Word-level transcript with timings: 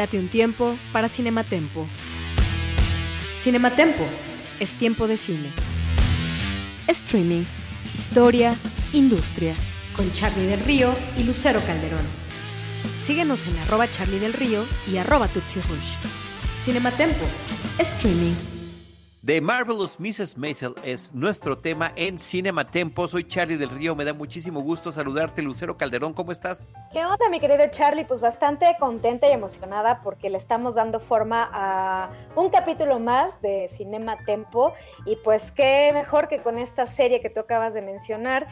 Date 0.00 0.18
un 0.18 0.28
tiempo 0.28 0.78
para 0.94 1.10
Cinematempo. 1.10 1.86
Cinematempo 3.36 4.02
es 4.58 4.72
tiempo 4.72 5.06
de 5.06 5.18
cine. 5.18 5.50
Streaming, 6.86 7.44
historia, 7.94 8.54
industria. 8.94 9.54
Con 9.94 10.10
Charlie 10.12 10.46
del 10.46 10.60
Río 10.60 10.96
y 11.18 11.24
Lucero 11.24 11.60
Calderón. 11.66 12.06
Síguenos 13.04 13.46
en 13.46 13.58
arroba 13.58 13.90
Charlie 13.90 14.20
del 14.20 14.32
Río 14.32 14.64
y 14.90 14.96
arroba 14.96 15.28
Tutsi 15.28 15.60
Rush. 15.68 15.96
Cinematempo, 16.64 17.26
streaming. 17.78 18.49
The 19.22 19.38
Marvelous 19.42 20.00
Mrs. 20.00 20.38
Maisel 20.38 20.74
es 20.82 21.12
nuestro 21.12 21.58
tema 21.58 21.92
en 21.94 22.18
Cinema 22.18 22.70
Tempo. 22.70 23.06
Soy 23.06 23.28
Charlie 23.28 23.58
del 23.58 23.68
Río, 23.68 23.94
me 23.94 24.06
da 24.06 24.14
muchísimo 24.14 24.62
gusto 24.62 24.92
saludarte, 24.92 25.42
Lucero 25.42 25.76
Calderón, 25.76 26.14
¿cómo 26.14 26.32
estás? 26.32 26.72
¿Qué 26.90 27.04
onda, 27.04 27.28
mi 27.28 27.38
querido 27.38 27.62
Charlie? 27.70 28.06
Pues 28.06 28.22
bastante 28.22 28.74
contenta 28.80 29.28
y 29.28 29.32
emocionada 29.32 30.00
porque 30.02 30.30
le 30.30 30.38
estamos 30.38 30.74
dando 30.74 31.00
forma 31.00 31.50
a 31.52 32.08
un 32.34 32.48
capítulo 32.48 32.98
más 32.98 33.38
de 33.42 33.68
Cinema 33.68 34.16
Tempo 34.24 34.72
y 35.04 35.16
pues 35.16 35.52
qué 35.52 35.90
mejor 35.92 36.28
que 36.28 36.40
con 36.40 36.56
esta 36.56 36.86
serie 36.86 37.20
que 37.20 37.28
tú 37.28 37.40
acabas 37.40 37.74
de 37.74 37.82
mencionar 37.82 38.46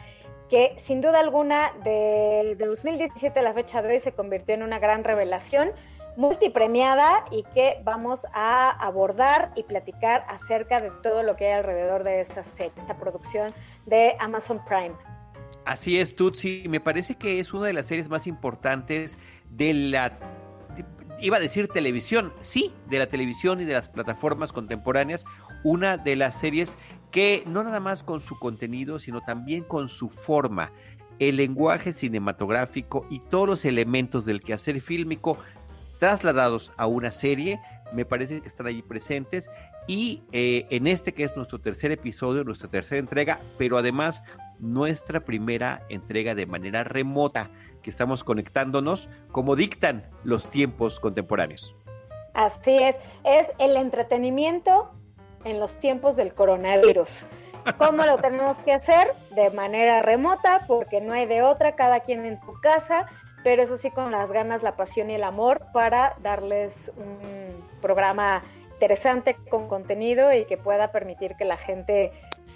que 0.51 0.75
sin 0.77 1.01
duda 1.01 1.19
alguna 1.19 1.73
de, 1.83 2.55
de 2.59 2.65
2017 2.67 3.39
a 3.39 3.43
la 3.43 3.53
fecha 3.53 3.81
de 3.81 3.93
hoy 3.93 3.99
se 3.99 4.11
convirtió 4.11 4.53
en 4.53 4.61
una 4.61 4.77
gran 4.77 5.03
revelación 5.03 5.71
multipremiada 6.19 7.23
y 7.31 7.43
que 7.53 7.81
vamos 7.85 8.27
a 8.33 8.71
abordar 8.71 9.53
y 9.55 9.63
platicar 9.63 10.25
acerca 10.27 10.81
de 10.81 10.91
todo 11.01 11.23
lo 11.23 11.37
que 11.37 11.45
hay 11.45 11.53
alrededor 11.53 12.03
de 12.03 12.19
esta 12.19 12.43
serie, 12.43 12.73
esta 12.75 12.97
producción 12.97 13.53
de 13.85 14.17
Amazon 14.19 14.59
Prime. 14.67 14.95
Así 15.63 15.97
es, 15.97 16.17
Tutsi. 16.17 16.65
Me 16.67 16.81
parece 16.81 17.15
que 17.15 17.39
es 17.39 17.53
una 17.53 17.67
de 17.67 17.73
las 17.73 17.85
series 17.85 18.09
más 18.09 18.27
importantes 18.27 19.17
de 19.49 19.73
la 19.73 20.19
iba 21.21 21.37
a 21.37 21.39
decir 21.39 21.69
televisión, 21.69 22.33
sí, 22.41 22.73
de 22.89 22.99
la 22.99 23.07
televisión 23.07 23.61
y 23.61 23.65
de 23.65 23.73
las 23.73 23.87
plataformas 23.87 24.51
contemporáneas, 24.51 25.25
una 25.63 25.95
de 25.95 26.17
las 26.17 26.37
series 26.37 26.77
que 27.11 27.43
no 27.45 27.63
nada 27.63 27.79
más 27.79 28.03
con 28.03 28.19
su 28.19 28.37
contenido, 28.39 28.99
sino 28.99 29.21
también 29.21 29.63
con 29.63 29.87
su 29.87 30.09
forma, 30.09 30.71
el 31.19 31.35
lenguaje 31.35 31.91
cinematográfico 31.91 33.05
y 33.09 33.19
todos 33.19 33.47
los 33.47 33.65
elementos 33.65 34.25
del 34.25 34.41
quehacer 34.41 34.79
fílmico 34.79 35.37
trasladados 35.99 36.73
a 36.77 36.87
una 36.87 37.11
serie, 37.11 37.59
me 37.91 38.05
parece 38.05 38.41
que 38.41 38.47
están 38.47 38.67
allí 38.67 38.81
presentes 38.81 39.51
y 39.87 40.23
eh, 40.31 40.65
en 40.69 40.87
este 40.87 41.13
que 41.13 41.23
es 41.23 41.35
nuestro 41.35 41.59
tercer 41.59 41.91
episodio, 41.91 42.43
nuestra 42.43 42.69
tercera 42.69 42.99
entrega, 42.99 43.41
pero 43.57 43.77
además 43.77 44.23
nuestra 44.59 45.19
primera 45.19 45.83
entrega 45.89 46.35
de 46.35 46.45
manera 46.45 46.83
remota, 46.83 47.51
que 47.83 47.89
estamos 47.89 48.23
conectándonos 48.23 49.09
como 49.31 49.55
dictan 49.55 50.09
los 50.23 50.49
tiempos 50.49 50.99
contemporáneos. 50.99 51.75
Así 52.33 52.77
es, 52.77 52.95
es 53.23 53.47
el 53.57 53.75
entretenimiento 53.75 54.91
en 55.45 55.59
los 55.59 55.77
tiempos 55.79 56.15
del 56.15 56.33
coronavirus. 56.33 57.25
¿Cómo 57.77 58.05
lo 58.05 58.17
tenemos 58.17 58.59
que 58.59 58.73
hacer? 58.73 59.13
De 59.35 59.49
manera 59.51 60.01
remota, 60.01 60.61
porque 60.67 61.01
no 61.01 61.13
hay 61.13 61.25
de 61.25 61.41
otra, 61.41 61.75
cada 61.75 61.99
quien 61.99 62.25
en 62.25 62.37
su 62.37 62.59
casa, 62.61 63.07
pero 63.43 63.61
eso 63.61 63.77
sí 63.77 63.91
con 63.91 64.11
las 64.11 64.31
ganas, 64.31 64.63
la 64.63 64.75
pasión 64.75 65.09
y 65.09 65.15
el 65.15 65.23
amor 65.23 65.61
para 65.73 66.15
darles 66.21 66.91
un 66.97 67.63
programa 67.81 68.43
interesante 68.73 69.35
con 69.49 69.67
contenido 69.67 70.33
y 70.33 70.45
que 70.45 70.57
pueda 70.57 70.91
permitir 70.91 71.35
que 71.35 71.45
la 71.45 71.57
gente 71.57 72.11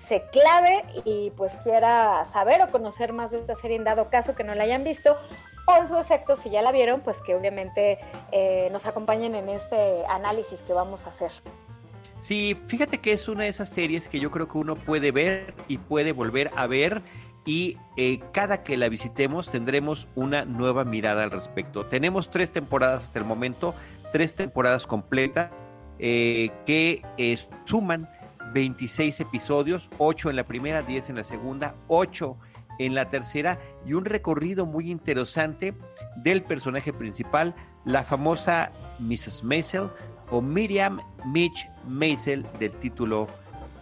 se 0.08 0.24
clave 0.32 0.84
y 1.06 1.32
pues 1.32 1.56
quiera 1.64 2.26
saber 2.32 2.62
o 2.62 2.72
conocer 2.72 3.14
más 3.14 3.32
de 3.32 3.40
esta 3.40 3.56
serie 3.56 3.78
en 3.78 3.84
dado 3.84 4.10
caso 4.10 4.36
que 4.36 4.44
no 4.44 4.56
la 4.56 4.64
hayan 4.64 4.84
visto 4.84 5.18
o 5.66 5.78
en 5.78 5.88
su 5.88 5.98
efecto 5.98 6.36
si 6.36 6.50
ya 6.50 6.62
la 6.62 6.72
vieron 6.72 7.02
pues 7.02 7.22
que 7.22 7.36
obviamente 7.36 8.00
eh, 8.32 8.70
nos 8.72 8.86
acompañen 8.86 9.36
en 9.36 9.50
este 9.50 10.06
análisis 10.08 10.62
que 10.62 10.74
vamos 10.74 11.06
a 11.06 11.10
hacer. 11.10 11.32
Sí, 12.20 12.56
fíjate 12.68 13.00
que 13.00 13.12
es 13.12 13.28
una 13.28 13.44
de 13.44 13.50
esas 13.50 13.70
series 13.70 14.08
que 14.08 14.18
yo 14.18 14.32
creo 14.32 14.48
que 14.48 14.58
uno 14.58 14.76
puede 14.76 15.12
ver 15.12 15.54
y 15.68 15.78
puede 15.78 16.14
volver 16.14 16.52
a 16.56 16.68
ver 16.68 17.02
y 17.46 17.78
eh, 17.98 18.22
cada 18.32 18.64
que 18.64 18.78
la 18.78 18.90
visitemos 18.90 19.50
tendremos 19.50 20.08
una 20.16 20.46
nueva 20.46 20.86
mirada 20.86 21.24
al 21.24 21.32
respecto. 21.32 21.86
Tenemos 21.86 22.30
tres 22.30 22.52
temporadas 22.52 23.04
hasta 23.04 23.20
el 23.20 23.26
momento, 23.26 23.76
tres 24.12 24.36
temporadas 24.36 24.88
completas 24.88 25.52
eh, 26.00 26.52
que 26.66 27.02
eh, 27.18 27.38
suman 27.66 28.10
26 28.54 29.20
episodios, 29.20 29.90
8 29.98 30.30
en 30.30 30.36
la 30.36 30.44
primera, 30.46 30.82
10 30.82 31.10
en 31.10 31.16
la 31.18 31.24
segunda, 31.24 31.76
8 31.88 32.38
en 32.80 32.96
la 32.96 33.10
tercera 33.10 33.60
y 33.86 33.94
un 33.94 34.06
recorrido 34.06 34.66
muy 34.66 34.90
interesante 34.90 35.74
del 36.16 36.44
personaje 36.44 36.94
principal, 36.94 37.56
la 37.86 38.04
famosa 38.04 38.72
Mrs. 39.00 39.44
Maisel 39.44 39.90
o 40.32 40.42
Miriam 40.42 41.00
Mitch 41.26 41.70
Maisel 41.88 42.46
del 42.60 42.72
título 42.80 43.28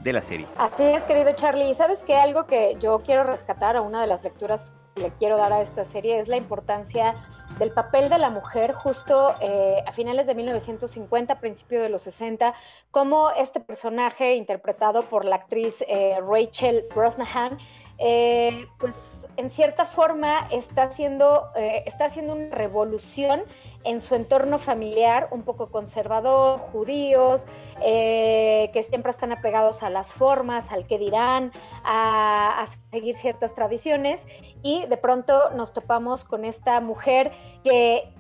de 0.04 0.14
la 0.14 0.22
serie. 0.22 0.48
Así 0.58 0.84
es, 0.84 1.04
querido 1.04 1.34
Charlie. 1.34 1.74
¿Sabes 1.76 2.04
qué? 2.06 2.16
Algo 2.16 2.46
que 2.46 2.76
yo 2.80 3.02
quiero 3.04 3.24
rescatar 3.24 3.76
a 3.76 3.82
una 3.82 4.02
de 4.02 4.08
las 4.08 4.24
lecturas 4.24 4.74
que 4.96 5.02
le 5.02 5.12
quiero 5.12 5.38
dar 5.38 5.54
a 5.54 5.62
esta 5.62 5.86
serie 5.86 6.20
es 6.20 6.28
la 6.28 6.38
importancia 6.38 7.16
del 7.60 7.72
papel 7.72 8.10
de 8.10 8.18
la 8.18 8.30
mujer 8.30 8.74
justo 8.74 9.36
eh, 9.40 9.84
a 9.86 9.92
finales 9.94 10.28
de 10.28 10.36
1950, 10.36 11.40
principio 11.40 11.82
de 11.82 11.90
los 11.90 12.02
60, 12.04 12.54
como 12.92 13.30
este 13.32 13.60
personaje 13.60 14.36
interpretado 14.36 15.04
por 15.04 15.26
la 15.26 15.38
actriz 15.38 15.84
eh, 15.88 16.18
Rachel 16.22 16.86
Brosnahan, 16.94 17.58
eh, 17.98 18.66
pues 18.80 19.21
en 19.42 19.50
cierta 19.50 19.86
forma 19.86 20.48
está 20.52 20.84
haciendo, 20.84 21.50
está 21.56 22.06
haciendo 22.06 22.34
una 22.34 22.56
revolución 22.56 23.42
en 23.84 24.00
su 24.00 24.14
entorno 24.14 24.60
familiar 24.60 25.30
un 25.32 25.42
poco 25.42 25.72
conservador, 25.72 26.60
judíos, 26.60 27.48
eh, 27.82 28.70
que 28.72 28.84
siempre 28.84 29.10
están 29.10 29.32
apegados 29.32 29.82
a 29.82 29.90
las 29.90 30.14
formas, 30.14 30.72
al 30.72 30.86
que 30.86 31.00
dirán, 31.00 31.52
a, 31.84 32.68
seguir 32.92 33.16
ciertas 33.16 33.56
tradiciones. 33.56 34.28
Y 34.62 34.86
de 34.86 34.98
pronto 34.98 35.50
nos 35.56 35.74
topamos 35.74 36.24
con 36.24 36.46
esta 36.46 36.80
mujer 36.80 37.32
que 37.64 38.14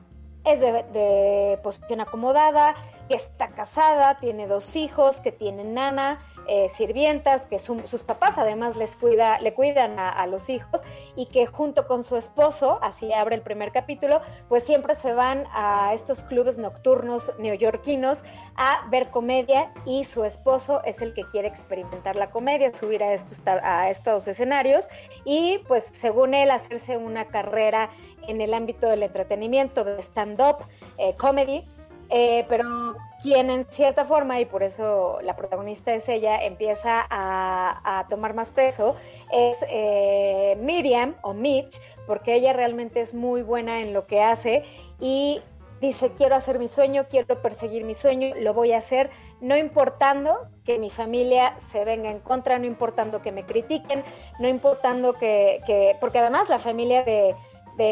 es 0.44 0.60
de 0.60 1.60
posición 1.62 2.02
acomodada, 2.02 2.76
que 3.08 3.16
está 3.16 3.50
casada, 3.50 4.18
tiene 4.18 4.48
dos 4.48 4.76
hijos, 4.76 5.22
que 5.22 5.32
tiene 5.32 5.66
nana, 5.66 6.18
eh, 6.48 6.70
sirvientas, 6.70 7.46
que 7.46 7.60
sus 7.60 8.04
papás 8.04 8.38
además 8.38 8.76
les 8.76 8.96
cuida, 8.96 9.40
le 9.40 9.54
cuidan 9.54 10.00
a, 10.00 10.26
los 10.28 10.50
hijos 10.50 10.82
y 11.16 11.26
que 11.26 11.46
junto 11.46 11.88
con 11.88 12.04
su 12.04 12.18
esposo, 12.18 12.80
así 12.82 13.14
abre 13.14 13.36
el 13.36 13.42
primer 13.42 13.72
capítulo, 13.72 14.22
pues 14.50 14.64
siempre 14.64 14.96
se 14.96 15.14
van 15.14 15.46
a 15.52 15.94
estos 15.94 16.24
clubes 16.24 16.58
nocturnos 16.58 17.32
neoyorquinos 17.40 18.24
a 18.56 18.88
ver 18.90 19.10
comedia 19.10 19.72
y 19.86 20.06
su 20.06 20.24
esposo 20.24 20.82
es 20.84 21.02
el 21.02 21.14
que 21.14 21.24
quiere 21.24 21.48
experimentar 21.48 22.16
la 22.16 22.30
comedia, 22.32 22.74
subir 22.74 23.04
a 23.04 23.14
estos, 23.14 23.42
a 23.46 23.90
estos 23.90 24.28
escenarios 24.28 24.88
y 25.26 25.60
pues 25.68 25.92
según 26.00 26.34
él 26.34 26.52
hacerse 26.52 26.98
una 26.98 27.26
carrera 27.28 27.90
en 28.28 28.42
el 28.42 28.54
ámbito 28.54 28.88
del 28.88 29.04
entretenimiento, 29.04 29.84
de 29.84 30.02
stand-up, 30.02 30.66
eh, 30.98 31.16
comedy 31.18 31.68
eh, 32.12 32.46
pero 32.50 32.96
quien 33.22 33.50
en 33.50 33.66
cierta 33.66 34.06
forma, 34.06 34.40
y 34.40 34.46
por 34.46 34.64
eso 34.64 35.20
la 35.22 35.36
protagonista 35.36 35.94
es 35.94 36.10
ella, 36.10 36.44
empieza 36.44 37.06
a, 37.10 38.06
tomar 38.10 38.34
más 38.34 38.52
peso, 38.52 38.96
es 39.32 39.58
eh, 39.70 40.58
Miriam 40.60 41.16
o 41.22 41.34
Mitch, 41.34 41.80
porque 42.08 42.36
ella 42.36 42.52
realmente 42.52 43.00
es 43.00 43.14
muy 43.14 43.44
buena 43.44 43.80
en 43.80 43.94
lo 43.94 44.08
que 44.08 44.22
hace 44.22 44.64
y 45.00 45.42
dice, 45.82 46.12
quiero 46.12 46.36
hacer 46.36 46.60
mi 46.60 46.68
sueño, 46.68 47.08
quiero 47.10 47.42
perseguir 47.42 47.84
mi 47.84 47.96
sueño, 47.96 48.36
lo 48.40 48.54
voy 48.54 48.74
a 48.74 48.78
hacer, 48.78 49.10
no 49.40 49.58
importando 49.58 50.48
que 50.64 50.78
mi 50.78 50.90
familia 50.90 51.56
se 51.58 51.84
venga 51.86 52.12
en 52.12 52.20
contra, 52.20 52.60
no 52.60 52.66
importando 52.66 53.22
que 53.22 53.32
me 53.32 53.46
critiquen, 53.46 54.04
no 54.40 54.48
importando 54.48 55.14
que, 55.14 55.62
que 55.66 55.98
porque 56.00 56.20
además 56.20 56.50
la 56.50 56.60
familia 56.60 57.04
de, 57.04 57.36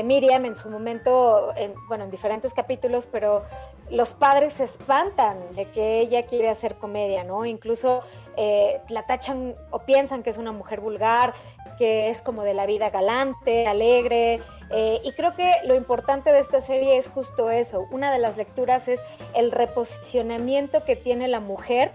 Miriam 0.04 0.46
en 0.46 0.54
su 0.54 0.70
momento, 0.70 1.52
en, 1.56 1.74
bueno, 1.88 2.04
en 2.04 2.12
diferentes 2.12 2.54
capítulos, 2.54 3.08
pero 3.08 3.44
los 3.92 4.14
padres 4.14 4.54
se 4.54 4.66
espantan 4.66 5.38
de 5.56 5.66
que 5.66 6.00
ella 6.00 6.24
quiere 6.24 6.50
hacer 6.50 6.76
comedia, 6.76 7.24
¿no? 7.24 7.46
Incluso 7.46 8.04
eh, 8.38 8.80
la 8.90 9.06
tachan 9.06 9.56
o 9.72 9.80
piensan 9.80 10.24
que 10.24 10.30
es 10.30 10.38
una 10.38 10.52
mujer 10.52 10.80
vulgar, 10.80 11.34
que 11.78 12.10
es 12.10 12.22
como 12.22 12.44
de 12.44 12.54
la 12.54 12.66
vida 12.66 12.90
galante, 12.90 13.66
alegre. 13.66 14.42
Eh, 14.72 15.02
y 15.04 15.12
creo 15.14 15.36
que 15.36 15.52
lo 15.66 15.76
importante 15.76 16.32
de 16.32 16.40
esta 16.40 16.62
serie 16.62 16.98
es 16.98 17.10
justo 17.10 17.50
eso. 17.50 17.86
Una 17.92 18.12
de 18.12 18.20
las 18.20 18.38
lecturas 18.38 18.88
es 18.88 19.00
el 19.34 19.52
reposicionamiento 19.52 20.84
que 20.84 20.96
tiene 20.96 21.28
la 21.28 21.40
mujer 21.40 21.92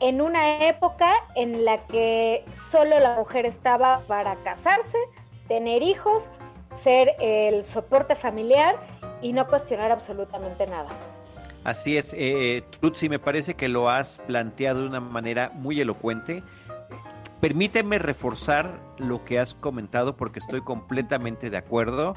en 0.00 0.20
una 0.20 0.68
época 0.68 1.12
en 1.34 1.64
la 1.64 1.86
que 1.86 2.44
solo 2.52 2.98
la 2.98 3.16
mujer 3.16 3.46
estaba 3.46 4.02
para 4.06 4.36
casarse, 4.42 4.98
tener 5.48 5.82
hijos, 5.82 6.30
ser 6.74 7.14
el 7.20 7.64
soporte 7.64 8.14
familiar 8.14 8.76
y 9.22 9.32
no 9.32 9.48
cuestionar 9.48 9.90
absolutamente 9.90 10.66
nada. 10.66 10.90
Así 11.68 11.98
es, 11.98 12.14
eh, 12.16 12.64
Tutsi, 12.80 13.10
me 13.10 13.18
parece 13.18 13.52
que 13.52 13.68
lo 13.68 13.90
has 13.90 14.16
planteado 14.26 14.80
de 14.80 14.86
una 14.86 15.00
manera 15.00 15.52
muy 15.54 15.78
elocuente. 15.78 16.42
Permíteme 17.42 17.98
reforzar 17.98 18.80
lo 18.96 19.22
que 19.26 19.38
has 19.38 19.52
comentado 19.52 20.16
porque 20.16 20.38
estoy 20.38 20.62
completamente 20.62 21.50
de 21.50 21.58
acuerdo. 21.58 22.16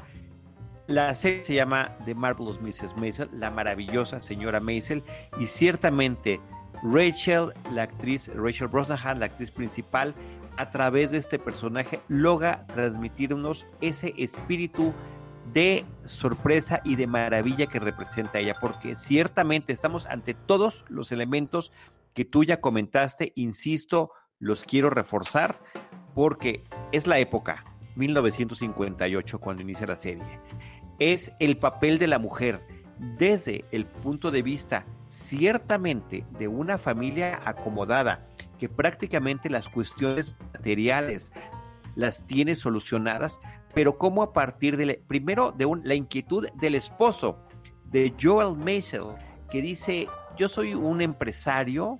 La 0.86 1.14
serie 1.14 1.44
se 1.44 1.52
llama 1.52 1.98
The 2.06 2.14
Marvelous 2.14 2.62
Mrs. 2.62 2.96
Maisel, 2.96 3.28
la 3.34 3.50
maravillosa 3.50 4.22
señora 4.22 4.58
Maisel, 4.58 5.02
y 5.38 5.46
ciertamente 5.48 6.40
Rachel, 6.82 7.52
la 7.74 7.82
actriz, 7.82 8.30
Rachel 8.34 8.68
Brosnahan, 8.68 9.20
la 9.20 9.26
actriz 9.26 9.50
principal, 9.50 10.14
a 10.56 10.70
través 10.70 11.10
de 11.10 11.18
este 11.18 11.38
personaje 11.38 12.00
logra 12.08 12.66
transmitirnos 12.68 13.66
ese 13.82 14.14
espíritu 14.16 14.94
de 15.52 15.84
sorpresa 16.06 16.80
y 16.84 16.96
de 16.96 17.06
maravilla 17.06 17.66
que 17.66 17.80
representa 17.80 18.38
ella, 18.38 18.56
porque 18.60 18.96
ciertamente 18.96 19.72
estamos 19.72 20.06
ante 20.06 20.34
todos 20.34 20.84
los 20.88 21.12
elementos 21.12 21.72
que 22.14 22.24
tú 22.24 22.44
ya 22.44 22.60
comentaste, 22.60 23.32
insisto, 23.36 24.12
los 24.38 24.64
quiero 24.64 24.90
reforzar 24.90 25.60
porque 26.14 26.64
es 26.92 27.06
la 27.06 27.18
época, 27.18 27.64
1958, 27.96 29.38
cuando 29.38 29.62
inicia 29.62 29.86
la 29.86 29.94
serie. 29.94 30.40
Es 30.98 31.32
el 31.40 31.56
papel 31.56 31.98
de 31.98 32.06
la 32.06 32.18
mujer 32.18 32.60
desde 33.18 33.64
el 33.70 33.86
punto 33.86 34.30
de 34.30 34.42
vista 34.42 34.84
ciertamente 35.08 36.24
de 36.38 36.48
una 36.48 36.78
familia 36.78 37.40
acomodada, 37.44 38.26
que 38.58 38.68
prácticamente 38.68 39.50
las 39.50 39.68
cuestiones 39.68 40.36
materiales 40.52 41.32
las 41.94 42.26
tiene 42.26 42.54
solucionadas, 42.54 43.40
pero 43.74 43.98
como 43.98 44.22
a 44.22 44.32
partir 44.32 44.76
de, 44.76 45.02
primero, 45.06 45.52
de 45.52 45.68
la 45.84 45.94
inquietud 45.94 46.48
del 46.54 46.74
esposo, 46.74 47.38
de 47.86 48.14
Joel 48.20 48.56
Maisel, 48.56 49.04
que 49.50 49.60
dice, 49.60 50.08
yo 50.36 50.48
soy 50.48 50.74
un 50.74 51.00
empresario, 51.00 51.98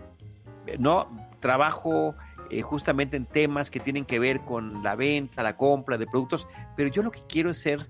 no 0.78 1.08
trabajo 1.40 2.14
eh, 2.50 2.62
justamente 2.62 3.16
en 3.16 3.26
temas 3.26 3.70
que 3.70 3.80
tienen 3.80 4.04
que 4.04 4.18
ver 4.18 4.40
con 4.40 4.82
la 4.82 4.94
venta, 4.94 5.42
la 5.42 5.56
compra 5.56 5.98
de 5.98 6.06
productos, 6.06 6.46
pero 6.76 6.90
yo 6.90 7.02
lo 7.02 7.10
que 7.10 7.22
quiero 7.28 7.50
es 7.50 7.58
ser 7.58 7.88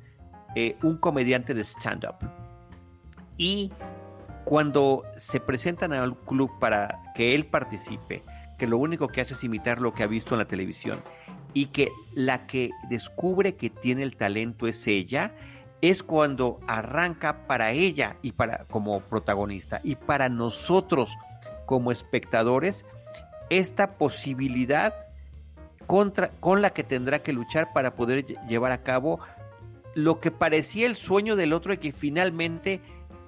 eh, 0.55 0.77
un 0.83 0.97
comediante 0.97 1.55
de 1.55 1.63
stand-up. 1.63 2.17
Y 3.37 3.73
cuando 4.45 5.05
se 5.17 5.41
presentan 5.41 5.93
al 5.93 6.17
club 6.17 6.51
para 6.59 7.03
que 7.15 7.35
él 7.35 7.47
participe, 7.47 8.23
que 8.59 8.67
lo 8.67 8.79
único 8.79 9.09
que 9.09 9.21
hace 9.21 9.35
es 9.35 9.43
imitar 9.45 9.81
lo 9.81 9.95
que 9.95 10.03
ha 10.03 10.07
visto 10.07 10.35
en 10.35 10.39
la 10.39 10.47
televisión, 10.47 11.01
y 11.55 11.67
que 11.67 11.91
la 12.15 12.47
que 12.47 12.71
descubre 12.89 13.55
que 13.57 13.71
tiene 13.71 14.03
el 14.03 14.17
talento 14.17 14.67
es 14.67 14.87
ella, 14.87 15.35
es 15.81 16.03
cuando 16.03 16.61
arranca 16.67 17.47
para 17.47 17.73
ella 17.73 18.17
y 18.23 18.33
para 18.33 18.65
como 18.71 19.01
protagonista. 19.01 19.81
Y 19.83 19.97
para 19.97 20.29
nosotros 20.29 21.17
como 21.67 21.93
espectadores 21.93 22.85
esta 23.51 23.99
posibilidad 23.99 24.95
contra, 25.87 26.31
con 26.41 26.63
la 26.63 26.71
que 26.71 26.85
tendrá 26.85 27.23
que 27.23 27.33
luchar 27.33 27.73
para 27.73 27.95
poder 27.95 28.25
llevar 28.49 28.73
a 28.73 28.83
cabo 28.83 29.21
lo 29.95 30.21
que 30.21 30.31
parecía 30.31 30.87
el 30.87 30.97
sueño 30.97 31.37
del 31.37 31.53
otro 31.53 31.73
y 31.73 31.79
que 31.79 31.93
finalmente 31.93 32.81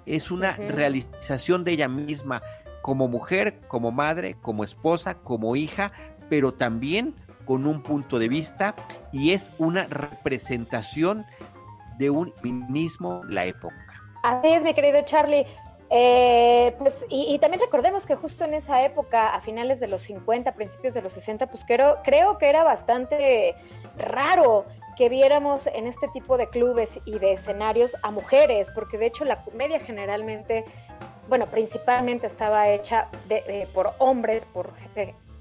es 0.07 0.31
una 0.31 0.53
realización 0.53 1.65
de 1.65 1.73
ella 1.73 1.89
misma 1.89 2.43
como 2.83 3.09
mujer, 3.09 3.61
como 3.69 3.91
madre, 3.91 4.37
como 4.41 4.65
esposa, 4.65 5.15
como 5.15 5.57
hija, 5.57 5.93
pero 6.29 6.53
también 6.53 7.15
con 7.45 7.67
un 7.67 7.83
punto 7.83 8.19
de 8.19 8.29
vista 8.29 8.75
y 9.13 9.33
es 9.33 9.53
una 9.59 9.85
representación 9.85 11.27
de 11.99 12.11
un 12.11 12.33
feminismo 12.33 13.23
la 13.29 13.45
época. 13.47 13.77
Así 14.23 14.49
es, 14.49 14.65
mi 14.65 14.75
querido 14.75 15.03
Charlie. 15.05 15.47
Eh, 15.91 16.75
pues, 16.79 17.05
y, 17.09 17.39
también 17.39 17.61
recordemos 17.61 18.07
que 18.07 18.17
justo 18.17 18.45
en 18.45 18.55
esa 18.55 18.85
época, 18.85 19.35
a 19.35 19.41
finales 19.41 19.81
de 19.81 19.87
los 19.87 20.03
50, 20.03 20.53
principios 20.55 20.95
de 20.95 21.03
los 21.03 21.13
60, 21.13 21.47
pues 21.47 21.65
creo, 21.65 21.99
creo 22.03 22.39
que 22.39 22.49
era 22.49 22.65
bastante 22.65 23.55
raro 23.97 24.65
que 24.97 25.09
viéramos 25.09 25.67
en 25.67 25.87
este 25.87 26.09
tipo 26.09 26.37
de 26.37 26.49
clubes 26.49 27.01
y 27.05 27.19
de 27.19 27.35
escenarios 27.35 27.97
a 28.03 28.11
mujeres, 28.11 28.71
porque 28.75 28.99
de 28.99 29.07
hecho 29.07 29.25
la 29.25 29.45
comedia 29.45 29.79
generalmente, 29.79 30.65
bueno, 31.29 31.47
principalmente 31.47 32.27
estaba 32.27 32.69
hecha 32.71 33.09
eh, 33.29 33.69
por 33.75 33.93
hombres, 33.99 34.47
por 34.47 34.73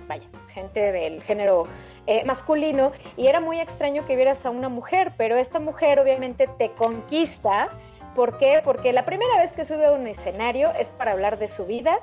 vaya, 0.08 0.28
gente 0.48 0.92
del 0.92 1.22
género 1.24 1.68
eh, 2.08 2.24
masculino, 2.26 2.92
y 3.18 3.28
era 3.28 3.40
muy 3.40 3.60
extraño 3.60 4.06
que 4.06 4.16
vieras 4.16 4.46
a 4.46 4.50
una 4.50 4.70
mujer, 4.70 5.14
pero 5.18 5.36
esta 5.36 5.60
mujer 5.60 6.00
obviamente 6.00 6.48
te 6.58 6.72
conquista 6.72 7.70
¿Por 8.16 8.38
qué? 8.38 8.62
Porque 8.64 8.94
la 8.94 9.06
primera 9.06 9.38
vez 9.38 9.54
que 9.54 9.66
sube 9.66 9.88
a 9.88 9.92
un 9.92 10.06
escenario 10.06 10.72
es 10.80 10.92
para 10.92 11.14
hablar 11.14 11.40
de 11.40 11.48
su 11.48 11.66
vida, 11.66 12.00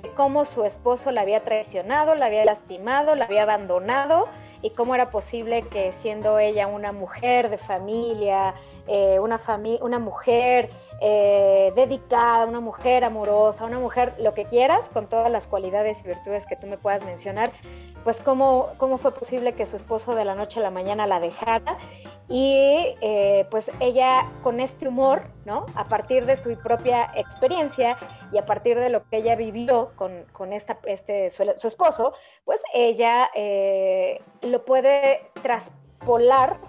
de 0.00 0.08
cómo 0.10 0.44
su 0.44 0.64
esposo 0.64 1.10
la 1.10 1.22
había 1.22 1.42
traicionado, 1.42 2.14
la 2.14 2.26
había 2.26 2.44
lastimado, 2.44 3.16
la 3.16 3.24
había 3.24 3.42
abandonado 3.42 4.28
y 4.62 4.70
cómo 4.70 4.94
era 4.94 5.10
posible 5.10 5.62
que 5.62 5.92
siendo 5.92 6.38
ella 6.38 6.66
una 6.66 6.92
mujer 6.92 7.50
de 7.50 7.58
familia, 7.58 8.54
eh, 8.86 9.18
una, 9.20 9.40
una 9.80 9.98
mujer 9.98 10.70
eh, 11.00 11.72
dedicada, 11.76 12.46
una 12.46 12.60
mujer 12.60 13.04
amorosa, 13.04 13.64
una 13.64 13.78
mujer 13.78 14.14
lo 14.18 14.34
que 14.34 14.44
quieras, 14.44 14.88
con 14.92 15.06
todas 15.06 15.30
las 15.30 15.46
cualidades 15.46 16.00
y 16.04 16.08
virtudes 16.08 16.46
que 16.46 16.56
tú 16.56 16.66
me 16.66 16.78
puedas 16.78 17.04
mencionar, 17.04 17.52
pues 18.04 18.20
cómo, 18.20 18.70
cómo 18.78 18.98
fue 18.98 19.12
posible 19.12 19.52
que 19.52 19.66
su 19.66 19.76
esposo 19.76 20.14
de 20.14 20.24
la 20.24 20.34
noche 20.34 20.60
a 20.60 20.62
la 20.62 20.70
mañana 20.70 21.06
la 21.06 21.20
dejara 21.20 21.78
y 22.28 22.94
eh, 23.00 23.46
pues 23.50 23.70
ella 23.80 24.30
con 24.42 24.60
este 24.60 24.86
humor, 24.86 25.22
¿no? 25.46 25.64
A 25.74 25.88
partir 25.88 26.26
de 26.26 26.36
su 26.36 26.54
propia 26.58 27.10
experiencia 27.14 27.96
y 28.32 28.38
a 28.38 28.44
partir 28.44 28.78
de 28.78 28.90
lo 28.90 29.08
que 29.08 29.18
ella 29.18 29.34
vivió 29.34 29.92
con, 29.96 30.24
con 30.32 30.52
esta, 30.52 30.78
este, 30.84 31.30
su, 31.30 31.42
esposo, 31.42 32.12
pues 32.44 32.60
ella 32.74 33.30
eh, 33.34 34.20
lo 34.42 34.64
puede 34.64 35.30
traspolar 35.42 36.60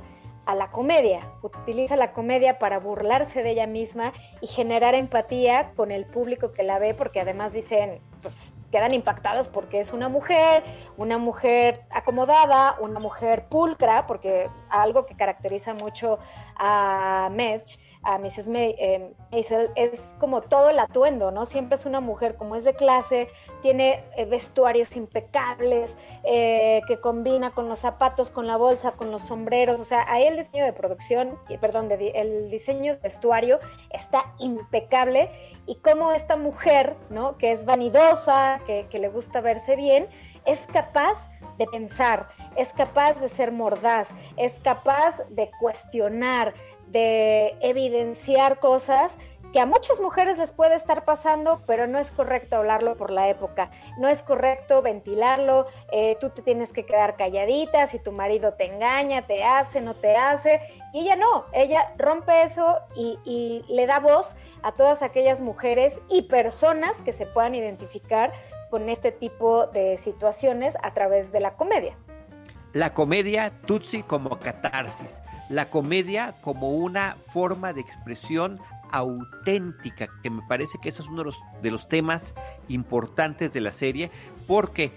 a 0.45 0.55
la 0.55 0.71
comedia, 0.71 1.31
utiliza 1.43 1.95
la 1.95 2.13
comedia 2.13 2.57
para 2.57 2.79
burlarse 2.79 3.43
de 3.43 3.51
ella 3.51 3.67
misma 3.67 4.13
y 4.41 4.47
generar 4.47 4.95
empatía 4.95 5.73
con 5.75 5.91
el 5.91 6.05
público 6.05 6.51
que 6.51 6.63
la 6.63 6.79
ve, 6.79 6.95
porque 6.95 7.19
además 7.19 7.53
dicen, 7.53 8.01
pues 8.21 8.51
quedan 8.71 8.93
impactados 8.93 9.47
porque 9.47 9.79
es 9.79 9.93
una 9.93 10.09
mujer, 10.09 10.63
una 10.97 11.17
mujer 11.17 11.83
acomodada, 11.89 12.75
una 12.79 12.99
mujer 12.99 13.45
pulcra, 13.49 14.07
porque 14.07 14.49
algo 14.69 15.05
que 15.05 15.15
caracteriza 15.15 15.73
mucho 15.73 16.19
a 16.55 17.29
Medj 17.31 17.79
a 18.03 18.17
Mrs. 18.17 18.47
May, 18.47 18.75
eh, 18.79 19.13
es 19.31 20.09
como 20.19 20.41
todo 20.41 20.69
el 20.69 20.79
atuendo, 20.79 21.31
¿no? 21.31 21.45
Siempre 21.45 21.75
es 21.75 21.85
una 21.85 21.99
mujer 21.99 22.35
como 22.35 22.55
es 22.55 22.63
de 22.63 22.73
clase, 22.73 23.29
tiene 23.61 24.03
eh, 24.15 24.25
vestuarios 24.25 24.95
impecables, 24.95 25.95
eh, 26.23 26.81
que 26.87 26.99
combina 26.99 27.51
con 27.51 27.67
los 27.67 27.79
zapatos, 27.79 28.31
con 28.31 28.47
la 28.47 28.57
bolsa, 28.57 28.91
con 28.93 29.11
los 29.11 29.23
sombreros, 29.23 29.79
o 29.81 29.85
sea, 29.85 30.05
ahí 30.07 30.25
el 30.25 30.37
diseño 30.37 30.65
de 30.65 30.73
producción, 30.73 31.37
perdón, 31.59 31.89
el 31.91 32.49
diseño 32.49 32.95
de 32.95 33.01
vestuario 33.01 33.59
está 33.91 34.33
impecable 34.39 35.29
y 35.65 35.75
como 35.75 36.13
esta 36.13 36.37
mujer, 36.37 36.95
¿no? 37.09 37.37
Que 37.37 37.51
es 37.51 37.65
vanidosa, 37.65 38.61
que 38.65 38.99
le 38.99 39.09
gusta 39.09 39.41
verse 39.41 39.75
bien, 39.75 40.07
es 40.45 40.65
capaz 40.67 41.29
de 41.57 41.67
pensar, 41.67 42.27
es 42.55 42.69
capaz 42.69 43.19
de 43.19 43.29
ser 43.29 43.51
mordaz, 43.51 44.07
es 44.37 44.53
capaz 44.61 45.17
de 45.29 45.51
cuestionar, 45.59 46.53
de 46.91 47.55
evidenciar 47.61 48.59
cosas 48.59 49.15
que 49.51 49.59
a 49.59 49.65
muchas 49.65 49.99
mujeres 49.99 50.37
les 50.37 50.53
puede 50.53 50.75
estar 50.75 51.05
pasando, 51.05 51.61
pero 51.65 51.87
no 51.87 51.97
es 51.97 52.11
correcto 52.11 52.57
hablarlo 52.57 52.95
por 52.97 53.09
la 53.09 53.29
época, 53.29 53.71
no 53.97 54.07
es 54.07 54.21
correcto 54.21 54.81
ventilarlo, 54.81 55.65
eh, 55.91 56.17
tú 56.19 56.29
te 56.29 56.41
tienes 56.41 56.71
que 56.71 56.85
quedar 56.85 57.17
calladita, 57.17 57.87
si 57.87 57.99
tu 57.99 58.11
marido 58.11 58.53
te 58.53 58.65
engaña, 58.65 59.25
te 59.25 59.43
hace, 59.43 59.81
no 59.81 59.95
te 59.95 60.15
hace, 60.15 60.61
y 60.93 61.01
ella 61.01 61.15
no, 61.15 61.45
ella 61.53 61.93
rompe 61.97 62.43
eso 62.43 62.79
y, 62.95 63.17
y 63.25 63.65
le 63.69 63.87
da 63.87 63.99
voz 63.99 64.35
a 64.61 64.71
todas 64.73 65.01
aquellas 65.01 65.41
mujeres 65.41 65.99
y 66.09 66.23
personas 66.23 67.01
que 67.01 67.13
se 67.13 67.25
puedan 67.25 67.55
identificar 67.55 68.31
con 68.69 68.87
este 68.87 69.11
tipo 69.11 69.65
de 69.67 69.97
situaciones 69.97 70.75
a 70.83 70.93
través 70.93 71.31
de 71.31 71.39
la 71.39 71.55
comedia. 71.55 71.97
La 72.73 72.93
comedia 72.93 73.51
Tutsi 73.65 74.03
como 74.03 74.39
catarsis 74.39 75.21
la 75.49 75.69
comedia 75.69 76.35
como 76.41 76.69
una 76.69 77.17
forma 77.27 77.73
de 77.73 77.81
expresión 77.81 78.59
auténtica, 78.91 80.07
que 80.23 80.29
me 80.29 80.41
parece 80.47 80.77
que 80.81 80.89
ese 80.89 81.01
es 81.01 81.07
uno 81.07 81.19
de 81.19 81.25
los, 81.25 81.39
de 81.61 81.71
los 81.71 81.89
temas 81.89 82.33
importantes 82.69 83.53
de 83.53 83.61
la 83.61 83.71
serie, 83.71 84.09
porque 84.47 84.91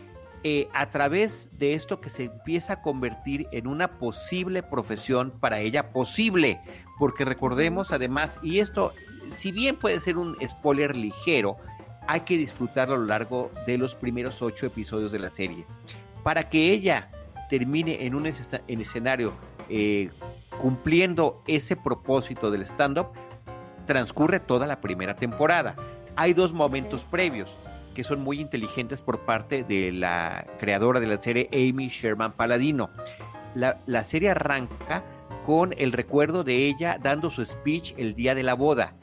eh, 0.45 0.69
a 0.73 0.91
través 0.91 1.51
de 1.59 1.75
esto 1.75 2.01
que 2.01 2.11
se 2.11 2.25
empieza 2.25 2.75
a 2.75 2.83
convertir 2.83 3.49
en 3.53 3.67
una 3.67 3.99
posible 3.99 4.63
profesión 4.63 5.31
para 5.31 5.61
ella, 5.61 5.89
posible, 5.91 6.61
porque 6.99 7.25
recordemos 7.25 7.93
además, 7.93 8.39
y 8.43 8.61
esto, 8.61 8.93
si 9.31 9.53
bien 9.53 9.77
puede 9.77 10.01
ser 10.01 10.17
un 10.17 10.37
spoiler 10.49 10.97
ligero, 10.97 11.57
hay 12.07 12.21
que 12.21 12.37
disfrutarlo 12.37 12.95
a 12.95 12.99
lo 12.99 13.07
largo 13.07 13.51
de 13.67 13.79
los 13.79 13.95
primeros 13.95 14.43
ocho 14.43 14.67
episodios 14.67 15.13
de 15.13 15.19
la 15.19 15.29
serie. 15.29 15.67
Para 16.25 16.49
que 16.49 16.73
ella 16.73 17.11
termine 17.53 18.07
en 18.07 18.15
un 18.15 18.25
escenario 18.27 19.35
eh, 19.69 20.09
cumpliendo 20.59 21.43
ese 21.47 21.77
propósito 21.77 22.51
del 22.51 22.63
stand-up, 22.63 23.09
transcurre 23.85 24.41
toda 24.41 24.67
la 24.67 24.81
primera 24.81 25.17
temporada. 25.17 25.77
Hay 26.17 26.33
dos 26.33 26.55
momentos 26.55 27.05
previos 27.05 27.55
que 27.95 28.05
son 28.05 28.23
muy 28.23 28.41
inteligentes 28.41 29.03
por 29.03 29.27
parte 29.27 29.65
de 29.65 29.93
la 29.93 30.47
creadora 30.59 30.99
de 30.99 31.07
la 31.09 31.19
serie, 31.19 31.51
Amy 31.53 31.89
Sherman 31.89 32.33
Paladino. 32.33 32.89
La, 33.55 33.83
la 33.85 34.03
serie 34.05 34.31
arranca 34.31 35.05
con 35.45 35.75
el 35.77 35.93
recuerdo 35.93 36.45
de 36.45 36.69
ella 36.69 36.97
dando 37.03 37.31
su 37.31 37.45
speech 37.45 37.93
el 37.99 38.15
día 38.15 38.35
de 38.35 38.45
la 38.45 38.55
boda. 38.55 38.95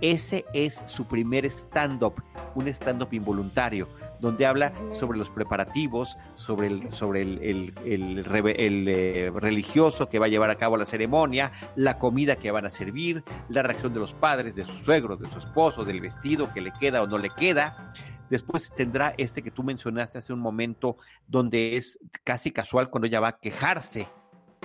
Ese 0.00 0.46
es 0.54 0.82
su 0.86 1.04
primer 1.04 1.44
stand-up, 1.44 2.14
un 2.54 2.66
stand-up 2.68 3.12
involuntario, 3.12 3.88
donde 4.20 4.46
habla 4.46 4.72
sobre 4.92 5.18
los 5.18 5.30
preparativos, 5.30 6.16
sobre 6.34 6.68
el, 6.68 6.92
sobre 6.92 7.22
el, 7.22 7.74
eh, 7.76 9.32
religioso 9.34 10.08
que 10.08 10.18
va 10.18 10.26
a 10.26 10.28
llevar 10.28 10.50
a 10.50 10.56
cabo 10.56 10.76
la 10.76 10.84
ceremonia, 10.84 11.52
la 11.76 11.98
comida 11.98 12.36
que 12.36 12.50
van 12.50 12.66
a 12.66 12.70
servir, 12.70 13.24
la 13.48 13.62
reacción 13.62 13.94
de 13.94 14.00
los 14.00 14.14
padres, 14.14 14.56
de 14.56 14.64
sus 14.64 14.80
suegros, 14.80 15.20
de 15.20 15.30
su 15.30 15.38
esposo, 15.38 15.84
del 15.84 16.00
vestido 16.00 16.52
que 16.52 16.60
le 16.60 16.72
queda 16.78 17.02
o 17.02 17.06
no 17.06 17.18
le 17.18 17.30
queda. 17.30 17.92
Después 18.28 18.72
tendrá 18.76 19.14
este 19.18 19.42
que 19.42 19.50
tú 19.50 19.62
mencionaste 19.62 20.18
hace 20.18 20.32
un 20.32 20.38
momento, 20.38 20.96
donde 21.26 21.76
es 21.76 21.98
casi 22.22 22.52
casual 22.52 22.88
cuando 22.88 23.08
ella 23.08 23.20
va 23.20 23.28
a 23.28 23.38
quejarse, 23.38 24.06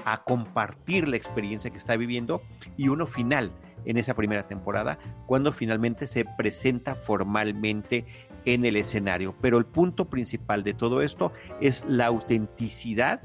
a 0.06 0.24
compartir 0.24 1.08
la 1.08 1.16
experiencia 1.16 1.72
que 1.72 1.78
está 1.78 1.98
viviendo, 1.98 2.44
y 2.78 2.90
uno 2.90 3.08
final 3.08 3.54
en 3.86 3.98
esa 3.98 4.14
primera 4.14 4.48
temporada, 4.48 5.00
cuando 5.26 5.52
finalmente 5.52 6.06
se 6.08 6.26
presenta 6.26 6.96
formalmente 6.96 8.06
en 8.46 8.66
el 8.66 8.76
escenario. 8.76 9.36
Pero 9.42 9.58
el 9.58 9.66
punto 9.66 10.10
principal 10.10 10.64
de 10.64 10.74
todo 10.74 11.02
esto 11.02 11.32
es 11.62 11.86
la 11.88 12.08
autenticidad 12.08 13.22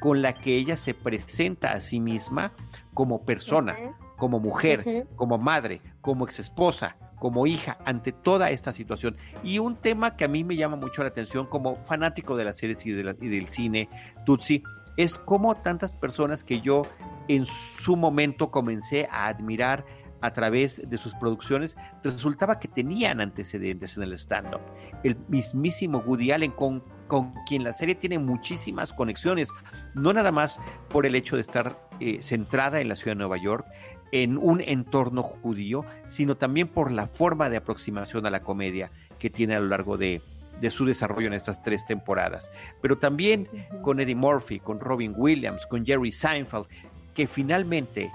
con 0.00 0.22
la 0.22 0.34
que 0.34 0.56
ella 0.56 0.76
se 0.76 0.94
presenta 0.94 1.72
a 1.72 1.80
sí 1.80 2.00
misma 2.00 2.52
como 2.94 3.24
persona, 3.24 3.76
como 4.16 4.40
mujer, 4.40 5.06
como 5.16 5.38
madre, 5.38 5.80
como 6.00 6.24
exesposa, 6.24 6.96
como 7.18 7.46
hija 7.46 7.78
ante 7.84 8.12
toda 8.12 8.50
esta 8.50 8.72
situación. 8.72 9.16
Y 9.42 9.58
un 9.58 9.76
tema 9.76 10.16
que 10.16 10.24
a 10.24 10.28
mí 10.28 10.44
me 10.44 10.56
llama 10.56 10.76
mucho 10.76 11.02
la 11.02 11.08
atención 11.08 11.46
como 11.46 11.76
fanático 11.86 12.36
de 12.36 12.44
las 12.44 12.56
series 12.56 12.84
y, 12.86 12.90
y 12.90 13.28
del 13.28 13.48
cine, 13.48 13.88
Tutsi, 14.24 14.62
es 14.96 15.18
como 15.18 15.54
tantas 15.54 15.92
personas 15.92 16.44
que 16.44 16.60
yo 16.60 16.82
en 17.28 17.46
su 17.80 17.96
momento 17.96 18.50
comencé 18.50 19.08
a 19.10 19.26
admirar 19.26 19.84
a 20.26 20.32
través 20.32 20.82
de 20.88 20.98
sus 20.98 21.14
producciones, 21.14 21.76
resultaba 22.02 22.58
que 22.58 22.68
tenían 22.68 23.20
antecedentes 23.20 23.96
en 23.96 24.02
el 24.02 24.12
stand-up. 24.14 24.60
El 25.04 25.16
mismísimo 25.28 25.98
Woody 25.98 26.32
Allen, 26.32 26.50
con, 26.50 26.82
con, 27.06 27.32
quien 27.46 27.62
la 27.62 27.72
serie 27.72 27.94
tiene 27.94 28.18
muchísimas 28.18 28.92
conexiones, 28.92 29.50
no 29.94 30.12
nada 30.12 30.32
más 30.32 30.60
por 30.88 31.06
el 31.06 31.14
hecho 31.14 31.36
de 31.36 31.42
estar 31.42 31.88
eh, 32.00 32.20
centrada 32.22 32.80
en 32.80 32.88
la 32.88 32.96
ciudad 32.96 33.12
de 33.12 33.20
Nueva 33.20 33.36
York, 33.36 33.66
en 34.12 34.36
un 34.36 34.60
entorno 34.60 35.22
judío, 35.22 35.84
sino 36.06 36.36
también 36.36 36.68
por 36.68 36.90
la 36.90 37.06
forma 37.06 37.48
de 37.48 37.58
aproximación 37.58 38.26
a 38.26 38.30
la 38.30 38.42
comedia 38.42 38.90
que 39.18 39.30
tiene 39.30 39.54
a 39.54 39.60
lo 39.60 39.68
largo 39.68 39.96
de, 39.96 40.22
de 40.60 40.70
su 40.70 40.84
desarrollo 40.84 41.28
en 41.28 41.34
estas 41.34 41.62
tres 41.62 41.84
temporadas. 41.86 42.52
Pero 42.82 42.98
también 42.98 43.48
con 43.82 44.00
Eddie 44.00 44.14
Murphy, 44.14 44.58
con 44.58 44.80
Robin 44.80 45.14
Williams, 45.16 45.66
con 45.66 45.84
Jerry 45.84 46.10
Seinfeld, 46.10 46.66
que 47.14 47.26
finalmente, 47.26 48.12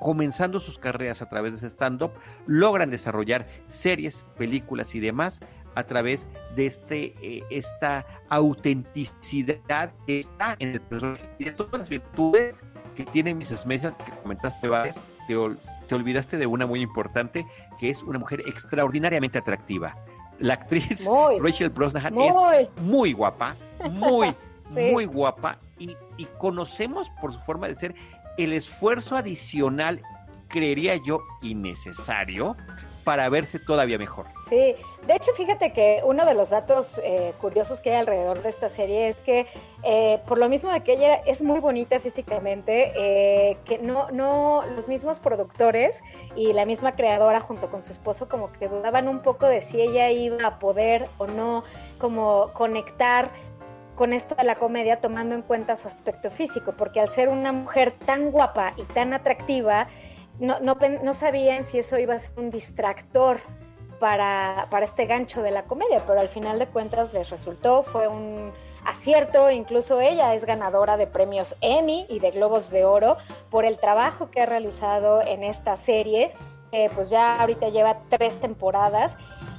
comenzando 0.00 0.58
sus 0.58 0.78
carreras 0.78 1.22
a 1.22 1.28
través 1.28 1.52
de 1.52 1.58
ese 1.58 1.66
stand-up, 1.70 2.12
logran 2.46 2.90
desarrollar 2.90 3.46
series, 3.68 4.24
películas 4.36 4.94
y 4.94 5.00
demás 5.00 5.40
a 5.74 5.84
través 5.84 6.28
de 6.54 6.66
este, 6.66 7.14
eh, 7.20 7.44
esta 7.50 8.06
autenticidad 8.28 9.92
que 10.06 10.18
está 10.18 10.56
en 10.58 10.70
el 10.70 10.80
personaje 10.80 11.28
y 11.38 11.44
de 11.44 11.52
todas 11.52 11.78
las 11.78 11.88
virtudes 11.88 12.54
que 12.94 13.04
tiene 13.04 13.34
Mrs. 13.34 13.66
Mason, 13.66 13.94
que 14.04 14.12
comentaste 14.22 14.68
varias, 14.68 15.02
te, 15.28 15.34
te 15.86 15.94
olvidaste 15.94 16.38
de 16.38 16.46
una 16.46 16.66
muy 16.66 16.80
importante, 16.80 17.46
que 17.78 17.90
es 17.90 18.02
una 18.02 18.18
mujer 18.18 18.42
extraordinariamente 18.46 19.38
atractiva 19.38 19.94
la 20.38 20.54
actriz 20.54 21.08
Rachel 21.40 21.70
Brosnahan 21.70 22.14
es 22.18 22.68
muy 22.80 23.12
guapa, 23.12 23.56
muy, 23.90 24.34
muy 24.70 25.06
guapa 25.06 25.58
y, 25.78 25.96
y, 26.16 26.24
conocemos 26.38 27.10
por 27.20 27.32
su 27.32 27.40
forma 27.40 27.68
de 27.68 27.74
ser 27.74 27.94
el 28.36 28.52
esfuerzo 28.52 29.16
adicional, 29.16 30.02
creería 30.48 30.96
yo, 30.96 31.20
innecesario 31.42 32.56
para 33.06 33.28
verse 33.28 33.60
todavía 33.60 33.98
mejor. 33.98 34.26
Sí, 34.48 34.74
de 35.06 35.14
hecho, 35.14 35.32
fíjate 35.36 35.72
que 35.72 36.00
uno 36.04 36.26
de 36.26 36.34
los 36.34 36.50
datos 36.50 37.00
eh, 37.04 37.32
curiosos 37.40 37.80
que 37.80 37.90
hay 37.90 37.98
alrededor 37.98 38.42
de 38.42 38.48
esta 38.48 38.68
serie 38.68 39.10
es 39.10 39.16
que, 39.18 39.46
eh, 39.84 40.20
por 40.26 40.38
lo 40.38 40.48
mismo 40.48 40.72
de 40.72 40.80
que 40.82 40.94
ella 40.94 41.14
es 41.24 41.40
muy 41.40 41.60
bonita 41.60 42.00
físicamente, 42.00 42.92
eh, 42.96 43.58
que 43.64 43.78
no, 43.78 44.10
no, 44.10 44.64
los 44.74 44.88
mismos 44.88 45.20
productores 45.20 46.00
y 46.34 46.52
la 46.52 46.64
misma 46.64 46.96
creadora 46.96 47.40
junto 47.40 47.70
con 47.70 47.80
su 47.80 47.92
esposo 47.92 48.28
como 48.28 48.52
que 48.52 48.66
dudaban 48.66 49.06
un 49.06 49.20
poco 49.20 49.46
de 49.46 49.62
si 49.62 49.80
ella 49.80 50.10
iba 50.10 50.44
a 50.44 50.58
poder 50.58 51.08
o 51.18 51.28
no 51.28 51.62
como 51.98 52.50
conectar 52.54 53.30
con 53.96 54.12
esta 54.12 54.36
de 54.36 54.44
la 54.44 54.54
comedia 54.56 55.00
tomando 55.00 55.34
en 55.34 55.42
cuenta 55.42 55.74
su 55.74 55.88
aspecto 55.88 56.30
físico, 56.30 56.74
porque 56.76 57.00
al 57.00 57.08
ser 57.08 57.28
una 57.28 57.50
mujer 57.50 57.94
tan 58.04 58.30
guapa 58.30 58.74
y 58.76 58.82
tan 58.82 59.12
atractiva, 59.12 59.88
no, 60.38 60.60
no, 60.60 60.76
no 61.02 61.14
sabían 61.14 61.66
si 61.66 61.78
eso 61.78 61.98
iba 61.98 62.14
a 62.14 62.18
ser 62.18 62.38
un 62.38 62.50
distractor 62.50 63.38
para, 63.98 64.68
para 64.70 64.84
este 64.84 65.06
gancho 65.06 65.42
de 65.42 65.50
la 65.50 65.64
comedia, 65.64 66.04
pero 66.06 66.20
al 66.20 66.28
final 66.28 66.58
de 66.58 66.66
cuentas 66.66 67.12
les 67.14 67.30
resultó, 67.30 67.82
fue 67.82 68.06
un 68.06 68.52
acierto, 68.84 69.50
incluso 69.50 70.00
ella 70.00 70.34
es 70.34 70.44
ganadora 70.44 70.96
de 70.96 71.06
premios 71.06 71.56
Emmy 71.60 72.06
y 72.08 72.20
de 72.20 72.30
Globos 72.30 72.70
de 72.70 72.84
Oro 72.84 73.16
por 73.50 73.64
el 73.64 73.78
trabajo 73.78 74.30
que 74.30 74.42
ha 74.42 74.46
realizado 74.46 75.22
en 75.22 75.42
esta 75.42 75.76
serie, 75.78 76.32
pues 76.94 77.10
ya 77.10 77.40
ahorita 77.40 77.68
lleva 77.70 77.98
tres 78.10 78.38
temporadas. 78.40 79.16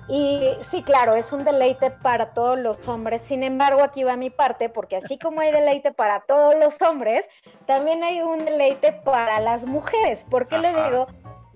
Y 0.09 0.51
sí, 0.71 0.83
claro, 0.83 1.15
es 1.15 1.33
un 1.33 1.43
deleite 1.43 1.91
para 1.91 2.33
todos 2.33 2.57
los 2.57 2.87
hombres. 2.87 3.21
Sin 3.23 3.43
embargo, 3.43 3.83
aquí 3.83 4.03
va 4.03 4.15
mi 4.15 4.29
parte, 4.29 4.69
porque 4.69 4.97
así 4.97 5.17
como 5.17 5.41
hay 5.41 5.51
deleite 5.51 5.91
para 5.91 6.21
todos 6.21 6.55
los 6.55 6.81
hombres, 6.81 7.25
también 7.65 8.03
hay 8.03 8.21
un 8.21 8.45
deleite 8.45 8.93
para 8.93 9.39
las 9.41 9.65
mujeres. 9.65 10.25
¿Por 10.29 10.47
qué 10.47 10.59
le 10.59 10.69
digo? 10.69 11.07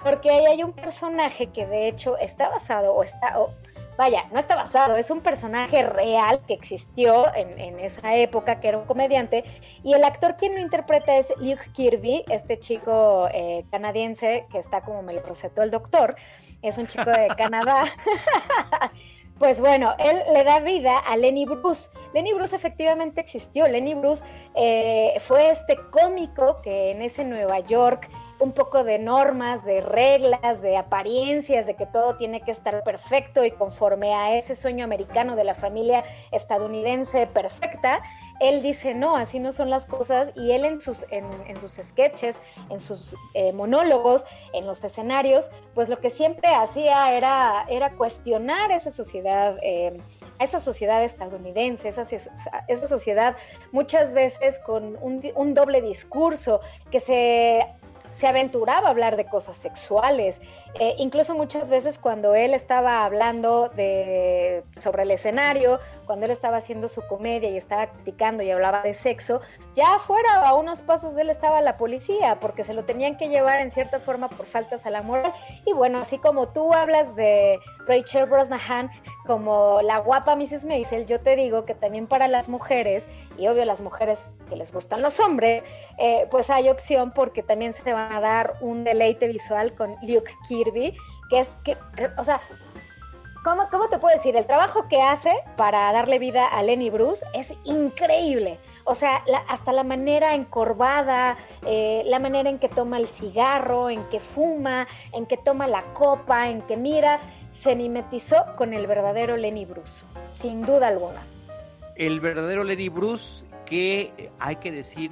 Porque 0.04 0.32
ahí 0.32 0.46
hay 0.46 0.64
un 0.64 0.74
personaje 0.74 1.48
que 1.48 1.66
de 1.66 1.88
hecho 1.88 2.18
está 2.18 2.50
basado 2.50 2.94
o 2.94 3.04
está, 3.04 3.36
vaya, 3.98 4.26
no 4.32 4.40
está 4.40 4.56
basado, 4.56 4.96
es 4.96 5.12
un 5.12 5.22
personaje 5.22 5.84
real 5.84 6.42
que 6.48 6.54
existió 6.54 7.34
en, 7.36 7.80
esa 7.80 8.16
época, 8.16 8.60
que 8.60 8.70
era 8.70 8.80
un 8.80 8.86
comediante, 8.86 9.44
y 9.84 9.94
el 9.94 10.04
actor 10.04 10.36
quien 10.38 10.56
lo 10.56 10.60
interpreta 10.60 11.18
es 11.18 11.32
Luke 11.38 11.72
Kirby, 11.74 12.26
este 12.30 12.60
chico 12.60 13.30
eh, 13.32 13.64
canadiense 13.70 14.48
que 14.52 14.58
está 14.58 14.82
como 14.82 15.04
me 15.04 15.14
lo 15.14 15.22
recetó 15.22 15.62
el 15.62 15.70
doctor, 15.70 16.16
es 16.62 16.78
un 16.78 16.88
chico 16.88 17.10
de 17.10 17.28
Canadá. 17.38 17.86
Pues 19.42 19.60
bueno, 19.60 19.96
él 19.98 20.20
le 20.36 20.44
da 20.44 20.60
vida 20.60 21.00
a 21.00 21.18
Lenny 21.18 21.46
Bruce. 21.46 21.90
Lenny 22.14 22.32
Bruce 22.32 22.56
efectivamente 22.56 23.22
existió. 23.22 23.68
Lenny 23.68 23.96
Bruce 23.96 24.24
eh, 24.54 25.16
fue 25.20 25.50
este 25.50 25.78
cómico 25.90 26.62
que 26.62 26.92
en 26.92 27.02
ese 27.02 27.24
Nueva 27.24 27.60
York 27.62 28.08
un 28.42 28.54
poco 28.54 28.84
de 28.84 28.98
normas, 28.98 29.64
de 29.64 29.82
reglas, 29.82 30.62
de 30.62 30.76
apariencias, 30.76 31.68
de 31.68 31.76
que 31.76 31.86
todo 31.86 32.18
tiene 32.18 32.42
que 32.42 32.52
estar 32.52 32.84
perfecto 32.84 33.46
y 33.46 33.52
conforme 33.52 34.16
a 34.16 34.36
ese 34.36 34.56
sueño 34.56 34.84
americano 34.84 35.36
de 35.36 35.44
la 35.44 35.54
familia 35.54 36.04
estadounidense 36.32 37.28
perfecta, 37.28 38.02
él 38.40 38.64
dice, 38.64 38.96
no, 38.96 39.16
así 39.16 39.38
no 39.38 39.52
son 39.52 39.70
las 39.70 39.86
cosas 39.86 40.32
y 40.36 40.52
él 40.52 40.66
en 40.66 40.82
sus, 40.82 41.06
en, 41.12 41.26
sus 41.62 41.74
sketches, 41.74 42.36
en 42.70 42.80
sus 42.80 43.16
eh, 43.36 43.54
monólogos, 43.54 44.26
en 44.54 44.66
los 44.66 44.84
escenarios, 44.84 45.52
pues 45.76 45.88
lo 45.88 46.00
que 46.00 46.10
siempre 46.10 46.50
hacía 46.50 47.16
era, 47.16 47.66
era 47.70 47.92
cuestionar 47.92 48.72
esa 48.72 48.90
sociedad. 48.90 49.56
Eh, 49.62 50.00
esa 50.40 50.60
sociedad 50.60 51.04
estadounidense, 51.04 51.90
esa, 51.90 52.02
esa 52.02 52.88
sociedad 52.88 53.36
muchas 53.72 54.12
veces 54.12 54.58
con 54.58 54.98
un, 55.00 55.22
un 55.36 55.54
doble 55.54 55.84
discurso 55.84 56.62
que 56.90 57.00
se 57.00 57.68
se 58.22 58.28
aventuraba 58.28 58.88
a 58.88 58.92
hablar 58.92 59.18
de 59.18 59.26
cosas 59.26 59.58
sexuales. 59.58 60.40
Eh, 60.80 60.96
incluso 60.98 61.36
muchas 61.36 61.70
veces 61.70 62.00
cuando 62.00 62.34
él 62.34 62.54
estaba 62.54 63.04
hablando 63.04 63.70
de, 63.70 64.64
sobre 64.80 65.04
el 65.04 65.12
escenario, 65.12 65.80
cuando 66.06 66.26
él 66.26 66.32
estaba 66.32 66.58
haciendo 66.58 66.88
su 66.88 67.02
comedia 67.08 67.50
y 67.50 67.58
estaba 67.58 67.88
criticando 67.88 68.42
y 68.42 68.52
hablaba 68.52 68.82
de 68.82 68.94
sexo, 68.94 69.42
ya 69.76 69.96
afuera 69.96 70.48
a 70.48 70.54
unos 70.56 70.82
pasos 70.82 71.16
de 71.16 71.24
él 71.24 71.30
estaba 71.30 71.62
la 71.62 71.78
policía, 71.78 72.40
porque 72.40 72.64
se 72.64 72.74
lo 72.74 72.86
tenían 72.86 73.18
que 73.18 73.28
llevar 73.28 73.60
en 73.60 73.72
cierta 73.72 74.00
forma 74.00 74.30
por 74.30 74.46
faltas 74.46 74.86
a 74.86 74.90
la 74.90 75.02
moral. 75.02 75.34
Y 75.66 75.74
bueno, 75.74 76.00
así 76.00 76.18
como 76.18 76.48
tú 76.50 76.74
hablas 76.74 77.16
de 77.16 77.60
Rachel 77.88 78.26
Brosnahan 78.26 78.90
como 79.26 79.82
la 79.82 80.00
guapa 80.00 80.36
Mrs. 80.36 80.66
Maisel, 80.66 81.06
yo 81.06 81.20
te 81.20 81.36
digo 81.36 81.66
que 81.66 81.76
también 81.76 82.08
para 82.08 82.28
las 82.28 82.50
mujeres, 82.50 83.06
y 83.38 83.48
obvio 83.48 83.66
las 83.66 83.82
mujeres 83.82 84.28
que 84.50 84.56
les 84.56 84.72
gustan 84.72 85.02
los 85.02 85.20
hombres, 85.20 85.64
eh, 85.98 86.28
pues 86.32 86.50
hay 86.50 86.70
opción 86.70 87.12
porque 87.12 87.44
también 87.44 87.74
se 87.74 87.94
van 87.94 88.12
a 88.12 88.20
dar 88.20 88.56
un 88.62 88.84
deleite 88.84 89.28
visual 89.28 89.74
con 89.74 89.96
Luke 90.02 90.32
Kirby, 90.64 90.96
que 91.30 91.40
es 91.40 91.50
que, 91.64 91.78
o 92.18 92.24
sea, 92.24 92.42
¿cómo, 93.44 93.70
cómo 93.70 93.90
te 93.90 93.98
puedo 93.98 94.16
decir? 94.16 94.36
El 94.36 94.46
trabajo 94.46 94.88
que 94.88 95.02
hace 95.02 95.32
para 95.58 95.92
darle 95.92 96.20
vida 96.20 96.48
a 96.48 96.62
Lenny 96.64 96.90
Bruce 96.90 97.26
es 97.34 97.52
increíble. 97.64 98.60
O 98.84 98.96
sea, 98.96 99.24
hasta 99.48 99.72
la 99.72 99.84
manera 99.84 100.34
encorvada, 100.34 101.38
eh, 101.66 102.04
la 102.06 102.20
manera 102.20 102.50
en 102.50 102.60
que 102.60 102.68
toma 102.68 102.98
el 102.98 103.08
cigarro, 103.08 103.90
en 103.90 104.04
que 104.10 104.20
fuma, 104.20 104.88
en 105.14 105.26
que 105.26 105.38
toma 105.38 105.68
la 105.68 105.84
copa, 105.94 106.50
en 106.50 106.62
que 106.64 106.78
mira, 106.78 107.20
se 107.52 107.76
mimetizó 107.76 108.44
con 108.58 108.74
el 108.74 108.88
verdadero 108.88 109.38
Lenny 109.38 109.66
Bruce, 109.66 110.02
sin 110.32 110.64
duda 110.64 110.88
alguna. 110.88 111.22
El 111.96 112.20
verdadero 112.20 112.64
Lenny 112.64 112.90
Bruce, 112.90 113.46
que 113.66 114.14
eh, 114.18 114.32
hay 114.40 114.56
que 114.56 114.72
decir, 114.72 115.12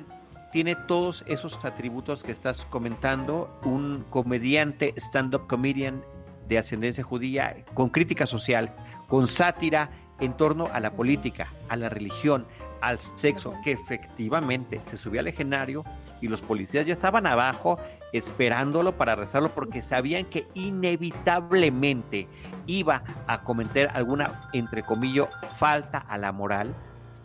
tiene 0.52 0.76
todos 0.76 1.24
esos 1.28 1.64
atributos 1.64 2.24
que 2.24 2.32
estás 2.32 2.66
comentando, 2.66 3.60
un 3.64 4.06
comediante, 4.10 4.94
stand-up 4.98 5.48
comedian 5.48 6.04
de 6.48 6.58
ascendencia 6.58 7.04
judía, 7.04 7.64
con 7.74 7.90
crítica 7.90 8.26
social, 8.26 8.74
con 9.08 9.28
sátira 9.28 9.92
en 10.20 10.34
torno 10.36 10.70
a 10.74 10.80
la 10.80 10.94
política, 10.94 11.54
a 11.70 11.76
la 11.76 11.90
religión, 11.90 12.48
al 12.82 13.00
sexo, 13.00 13.54
que 13.64 13.72
efectivamente 13.72 14.82
se 14.82 14.98
subió 14.98 15.20
al 15.20 15.28
escenario 15.28 15.84
y 16.22 16.28
los 16.28 16.42
policías 16.42 16.86
ya 16.86 16.94
estaban 16.94 17.28
abajo 17.28 17.78
esperándolo 18.14 18.98
para 18.98 19.14
arrestarlo 19.14 19.54
porque 19.54 19.82
sabían 19.82 20.26
que 20.26 20.48
inevitablemente 20.54 22.28
iba 22.68 23.04
a 23.28 23.44
cometer 23.44 23.90
alguna, 23.94 24.50
entre 24.54 24.84
comillas, 24.84 25.28
falta 25.58 26.00
a 26.00 26.18
la 26.18 26.32
moral 26.32 26.74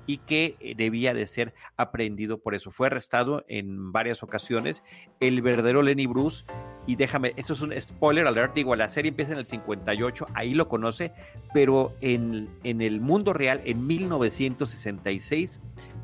y 0.06 0.18
que 0.18 0.56
eh, 0.60 0.74
debía 0.76 1.14
de 1.14 1.26
ser 1.26 1.54
aprendido 1.76 2.38
por 2.38 2.54
eso. 2.54 2.70
Fue 2.70 2.88
arrestado 2.88 3.44
en 3.48 3.92
varias 3.92 4.22
ocasiones. 4.22 4.84
El 5.20 5.42
verdadero 5.42 5.82
Lenny 5.82 6.06
Bruce, 6.06 6.44
y 6.86 6.96
déjame, 6.96 7.32
esto 7.36 7.52
es 7.52 7.60
un 7.60 7.72
spoiler 7.80 8.26
alert, 8.26 8.54
digo, 8.54 8.76
la 8.76 8.88
serie 8.88 9.10
empieza 9.10 9.32
en 9.32 9.38
el 9.38 9.46
58, 9.46 10.26
ahí 10.34 10.54
lo 10.54 10.68
conoce, 10.68 11.12
pero 11.52 11.94
en, 12.00 12.48
en 12.64 12.82
el 12.82 13.00
mundo 13.00 13.32
real, 13.32 13.60
en 13.64 13.86
1966, 13.86 15.60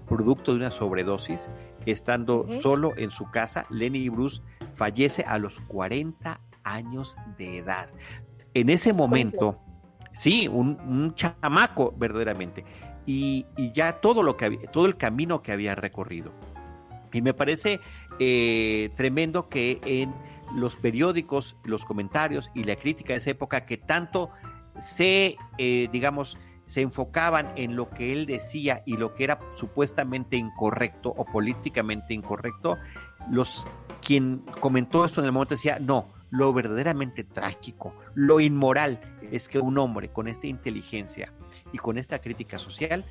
producto 0.08 0.52
de 0.52 0.58
una 0.58 0.70
sobredosis, 0.70 1.50
estando 1.86 2.46
solo 2.60 2.92
en 2.96 3.10
su 3.10 3.30
casa, 3.30 3.64
Lenny 3.70 4.08
Bruce 4.08 4.42
fallece 4.74 5.24
a 5.26 5.38
los 5.38 5.60
40 5.60 6.40
años 6.64 7.16
de 7.38 7.58
edad. 7.58 7.88
En 8.54 8.70
ese 8.70 8.92
momento, 8.92 9.58
sí, 10.12 10.48
un, 10.48 10.78
un 10.80 11.14
chamaco 11.14 11.94
verdaderamente 11.96 12.64
y, 13.10 13.72
ya 13.72 14.00
todo 14.00 14.22
lo 14.22 14.36
que 14.36 14.50
todo 14.72 14.86
el 14.86 14.96
camino 14.96 15.42
que 15.42 15.50
había 15.50 15.74
recorrido. 15.74 16.32
Y 17.12 17.22
me 17.22 17.34
parece 17.34 17.80
eh, 18.20 18.90
tremendo 18.96 19.48
que 19.48 19.80
en 19.84 20.14
los 20.54 20.76
periódicos, 20.76 21.56
los 21.64 21.84
comentarios 21.84 22.50
y 22.54 22.62
la 22.62 22.76
crítica 22.76 23.12
de 23.12 23.18
esa 23.18 23.30
época 23.30 23.66
que 23.66 23.78
tanto 23.78 24.30
se, 24.80 25.36
eh, 25.58 25.88
digamos, 25.90 26.38
se 26.66 26.82
enfocaban 26.82 27.52
en 27.56 27.74
lo 27.74 27.90
que 27.90 28.12
él 28.12 28.26
decía 28.26 28.84
y 28.86 28.96
lo 28.96 29.12
que 29.14 29.24
era 29.24 29.40
supuestamente 29.56 30.36
incorrecto 30.36 31.12
o 31.16 31.24
políticamente 31.24 32.14
incorrecto, 32.14 32.78
los 33.28 33.66
quien 34.06 34.44
comentó 34.60 35.04
esto 35.04 35.20
en 35.20 35.26
el 35.26 35.32
momento 35.32 35.54
decía, 35.54 35.80
no, 35.80 36.12
lo 36.30 36.52
verdaderamente 36.52 37.24
trágico, 37.24 37.92
lo 38.14 38.38
inmoral 38.38 39.00
es 39.32 39.48
que 39.48 39.58
un 39.58 39.78
hombre 39.78 40.10
con 40.10 40.28
esta 40.28 40.46
inteligencia 40.46 41.32
y 41.72 41.78
con 41.78 41.98
esta 41.98 42.20
crítica 42.20 42.58
social 42.58 43.04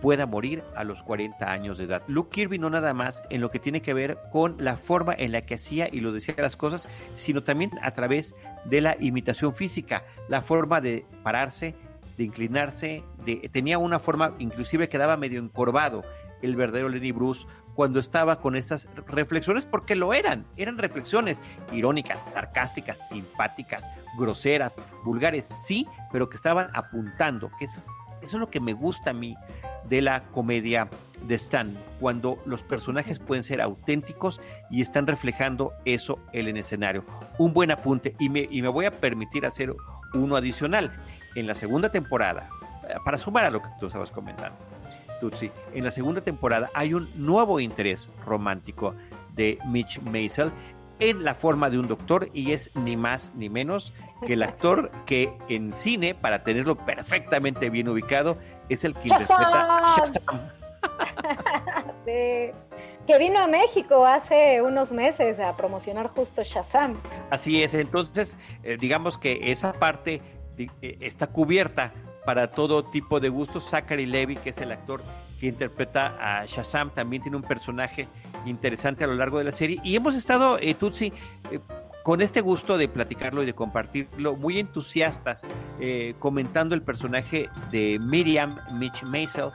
pueda 0.00 0.26
morir 0.26 0.62
a 0.74 0.84
los 0.84 1.02
40 1.02 1.50
años 1.50 1.78
de 1.78 1.84
edad. 1.84 2.02
Luke 2.06 2.30
Kirby 2.30 2.58
no 2.58 2.70
nada 2.70 2.92
más 2.92 3.22
en 3.30 3.40
lo 3.40 3.50
que 3.50 3.58
tiene 3.58 3.80
que 3.80 3.94
ver 3.94 4.18
con 4.30 4.56
la 4.58 4.76
forma 4.76 5.14
en 5.16 5.32
la 5.32 5.42
que 5.42 5.54
hacía 5.54 5.88
y 5.90 6.00
lo 6.00 6.12
decía 6.12 6.34
las 6.38 6.56
cosas, 6.56 6.88
sino 7.14 7.42
también 7.42 7.70
a 7.82 7.92
través 7.92 8.34
de 8.64 8.80
la 8.80 8.96
imitación 9.00 9.54
física, 9.54 10.04
la 10.28 10.42
forma 10.42 10.80
de 10.80 11.06
pararse, 11.22 11.74
de 12.16 12.24
inclinarse, 12.24 13.02
de, 13.24 13.48
tenía 13.52 13.78
una 13.78 13.98
forma 13.98 14.34
inclusive 14.38 14.88
quedaba 14.88 15.16
medio 15.16 15.40
encorvado 15.40 16.04
el 16.42 16.56
verdadero 16.56 16.88
Lenny 16.88 17.12
Bruce 17.12 17.46
cuando 17.74 18.00
estaba 18.00 18.40
con 18.40 18.56
estas 18.56 18.88
reflexiones, 19.06 19.66
porque 19.66 19.94
lo 19.94 20.14
eran, 20.14 20.46
eran 20.56 20.78
reflexiones 20.78 21.40
irónicas, 21.72 22.32
sarcásticas, 22.32 23.08
simpáticas, 23.10 23.88
groseras, 24.18 24.76
vulgares, 25.04 25.46
sí, 25.46 25.86
pero 26.10 26.30
que 26.30 26.36
estaban 26.36 26.70
apuntando, 26.72 27.50
que 27.58 27.66
eso 27.66 27.78
es, 27.78 27.86
eso 28.26 28.36
es 28.36 28.40
lo 28.40 28.50
que 28.50 28.60
me 28.60 28.72
gusta 28.72 29.10
a 29.10 29.12
mí 29.12 29.36
de 29.88 30.02
la 30.02 30.24
comedia 30.24 30.88
de 31.22 31.34
Stan, 31.36 31.76
cuando 32.00 32.38
los 32.44 32.62
personajes 32.62 33.18
pueden 33.18 33.42
ser 33.42 33.60
auténticos 33.60 34.40
y 34.70 34.80
están 34.80 35.06
reflejando 35.06 35.72
eso 35.84 36.18
en 36.32 36.46
el 36.46 36.56
escenario. 36.56 37.04
Un 37.38 37.52
buen 37.52 37.70
apunte, 37.70 38.14
y 38.18 38.28
me, 38.28 38.46
y 38.50 38.62
me 38.62 38.68
voy 38.68 38.84
a 38.84 38.90
permitir 38.90 39.46
hacer 39.46 39.74
uno 40.14 40.36
adicional. 40.36 40.92
En 41.34 41.46
la 41.46 41.54
segunda 41.54 41.90
temporada, 41.90 42.48
para 43.04 43.18
sumar 43.18 43.44
a 43.44 43.50
lo 43.50 43.62
que 43.62 43.68
tú 43.78 43.86
estabas 43.86 44.10
comentando, 44.10 44.56
Tutsi, 45.20 45.50
en 45.72 45.84
la 45.84 45.90
segunda 45.90 46.20
temporada 46.20 46.70
hay 46.74 46.94
un 46.94 47.08
nuevo 47.14 47.60
interés 47.60 48.10
romántico 48.24 48.94
de 49.34 49.58
Mitch 49.66 50.00
Maisel 50.02 50.50
en 50.98 51.24
la 51.24 51.34
forma 51.34 51.70
de 51.70 51.78
un 51.78 51.88
doctor 51.88 52.28
y 52.32 52.52
es 52.52 52.70
ni 52.74 52.96
más 52.96 53.32
ni 53.34 53.48
menos 53.48 53.92
que 54.24 54.34
el 54.34 54.42
actor 54.42 54.90
que 55.04 55.36
en 55.48 55.72
cine, 55.72 56.14
para 56.14 56.42
tenerlo 56.42 56.76
perfectamente 56.76 57.70
bien 57.70 57.88
ubicado, 57.88 58.38
es 58.68 58.84
el 58.84 58.94
que 58.94 59.08
interpreta 59.08 59.94
Shazam. 59.96 60.48
Que 63.06 63.18
vino 63.20 63.38
a 63.38 63.46
México 63.46 64.04
hace 64.04 64.60
unos 64.62 64.90
meses 64.90 65.38
a 65.38 65.56
promocionar 65.56 66.08
justo 66.08 66.42
Shazam. 66.42 66.96
Así 67.30 67.62
es, 67.62 67.72
entonces 67.74 68.36
eh, 68.64 68.76
digamos 68.80 69.16
que 69.16 69.52
esa 69.52 69.72
parte 69.74 70.20
eh, 70.58 70.98
está 71.00 71.28
cubierta 71.28 71.92
para 72.24 72.50
todo 72.50 72.84
tipo 72.84 73.20
de 73.20 73.28
gustos. 73.28 73.70
Zachary 73.70 74.06
Levy, 74.06 74.34
que 74.36 74.50
es 74.50 74.58
el 74.58 74.72
actor 74.72 75.02
que 75.38 75.46
interpreta 75.46 76.16
a 76.20 76.44
Shazam, 76.46 76.90
también 76.90 77.22
tiene 77.22 77.36
un 77.36 77.42
personaje 77.42 78.08
interesante 78.44 79.04
a 79.04 79.06
lo 79.06 79.14
largo 79.14 79.38
de 79.38 79.44
la 79.44 79.52
serie. 79.52 79.80
Y 79.84 79.96
hemos 79.96 80.14
estado, 80.14 80.58
eh, 80.60 80.74
Tutsi, 80.74 81.12
eh, 81.50 81.60
con 82.02 82.20
este 82.20 82.40
gusto 82.40 82.78
de 82.78 82.88
platicarlo 82.88 83.42
y 83.42 83.46
de 83.46 83.54
compartirlo, 83.54 84.36
muy 84.36 84.58
entusiastas, 84.58 85.42
eh, 85.80 86.14
comentando 86.18 86.74
el 86.74 86.82
personaje 86.82 87.48
de 87.70 87.98
Miriam 88.00 88.58
Mitch 88.72 89.02
Maisel. 89.02 89.50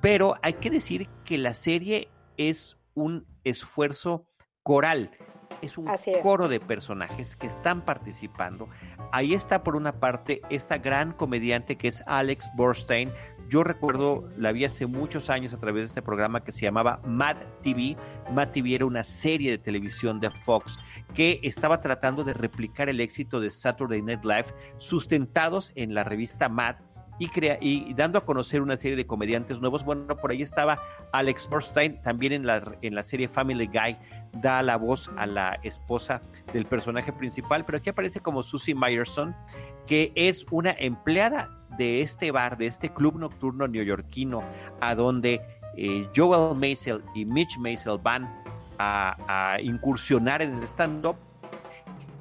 Pero 0.00 0.36
hay 0.42 0.54
que 0.54 0.70
decir 0.70 1.08
que 1.24 1.36
la 1.36 1.54
serie 1.54 2.08
es 2.36 2.76
un 2.94 3.26
esfuerzo 3.44 4.26
coral 4.62 5.10
es 5.62 5.78
un 5.78 5.88
coro 6.22 6.48
de 6.48 6.60
personajes 6.60 7.36
que 7.36 7.46
están 7.46 7.84
participando. 7.84 8.68
Ahí 9.12 9.34
está 9.34 9.62
por 9.62 9.76
una 9.76 10.00
parte 10.00 10.40
esta 10.50 10.78
gran 10.78 11.12
comediante 11.12 11.76
que 11.76 11.88
es 11.88 12.02
Alex 12.06 12.50
Borstein. 12.56 13.10
Yo 13.48 13.62
recuerdo, 13.62 14.28
la 14.36 14.50
vi 14.50 14.64
hace 14.64 14.86
muchos 14.86 15.30
años 15.30 15.52
a 15.52 15.58
través 15.58 15.82
de 15.82 15.86
este 15.86 16.02
programa 16.02 16.42
que 16.42 16.50
se 16.50 16.62
llamaba 16.62 17.00
Mad 17.06 17.36
TV. 17.62 17.96
Mad 18.32 18.48
TV 18.48 18.74
era 18.74 18.86
una 18.86 19.04
serie 19.04 19.52
de 19.52 19.58
televisión 19.58 20.18
de 20.18 20.30
Fox 20.30 20.78
que 21.14 21.38
estaba 21.44 21.80
tratando 21.80 22.24
de 22.24 22.34
replicar 22.34 22.88
el 22.88 23.00
éxito 23.00 23.38
de 23.38 23.52
Saturday 23.52 24.02
Night 24.02 24.24
Live 24.24 24.46
sustentados 24.78 25.70
en 25.76 25.94
la 25.94 26.02
revista 26.02 26.48
Mad 26.48 26.76
y, 27.18 27.28
crea, 27.28 27.58
y 27.60 27.94
dando 27.94 28.18
a 28.18 28.24
conocer 28.24 28.62
una 28.62 28.76
serie 28.76 28.96
de 28.96 29.06
comediantes 29.06 29.60
nuevos. 29.60 29.84
Bueno, 29.84 30.16
por 30.16 30.32
ahí 30.32 30.42
estaba 30.42 30.80
Alex 31.12 31.48
Borstein, 31.48 32.02
también 32.02 32.32
en 32.32 32.46
la, 32.46 32.62
en 32.82 32.94
la 32.94 33.02
serie 33.02 33.28
Family 33.28 33.66
Guy 33.66 33.96
da 34.32 34.62
la 34.62 34.76
voz 34.76 35.10
a 35.16 35.26
la 35.26 35.58
esposa 35.62 36.20
del 36.52 36.66
personaje 36.66 37.12
principal, 37.12 37.64
pero 37.64 37.78
aquí 37.78 37.90
aparece 37.90 38.20
como 38.20 38.42
Susie 38.42 38.74
Myerson, 38.74 39.34
que 39.86 40.12
es 40.14 40.46
una 40.50 40.72
empleada 40.78 41.50
de 41.78 42.02
este 42.02 42.30
bar, 42.30 42.56
de 42.56 42.66
este 42.66 42.92
club 42.92 43.18
nocturno 43.18 43.68
neoyorquino, 43.68 44.42
a 44.80 44.94
donde 44.94 45.40
eh, 45.76 46.08
Joel 46.14 46.56
Maisel 46.56 47.02
y 47.14 47.24
Mitch 47.24 47.58
Maisel 47.58 47.98
van 48.02 48.42
a 48.78 49.56
incursionar 49.62 50.42
en 50.42 50.54
el 50.56 50.62
stand-up 50.64 51.16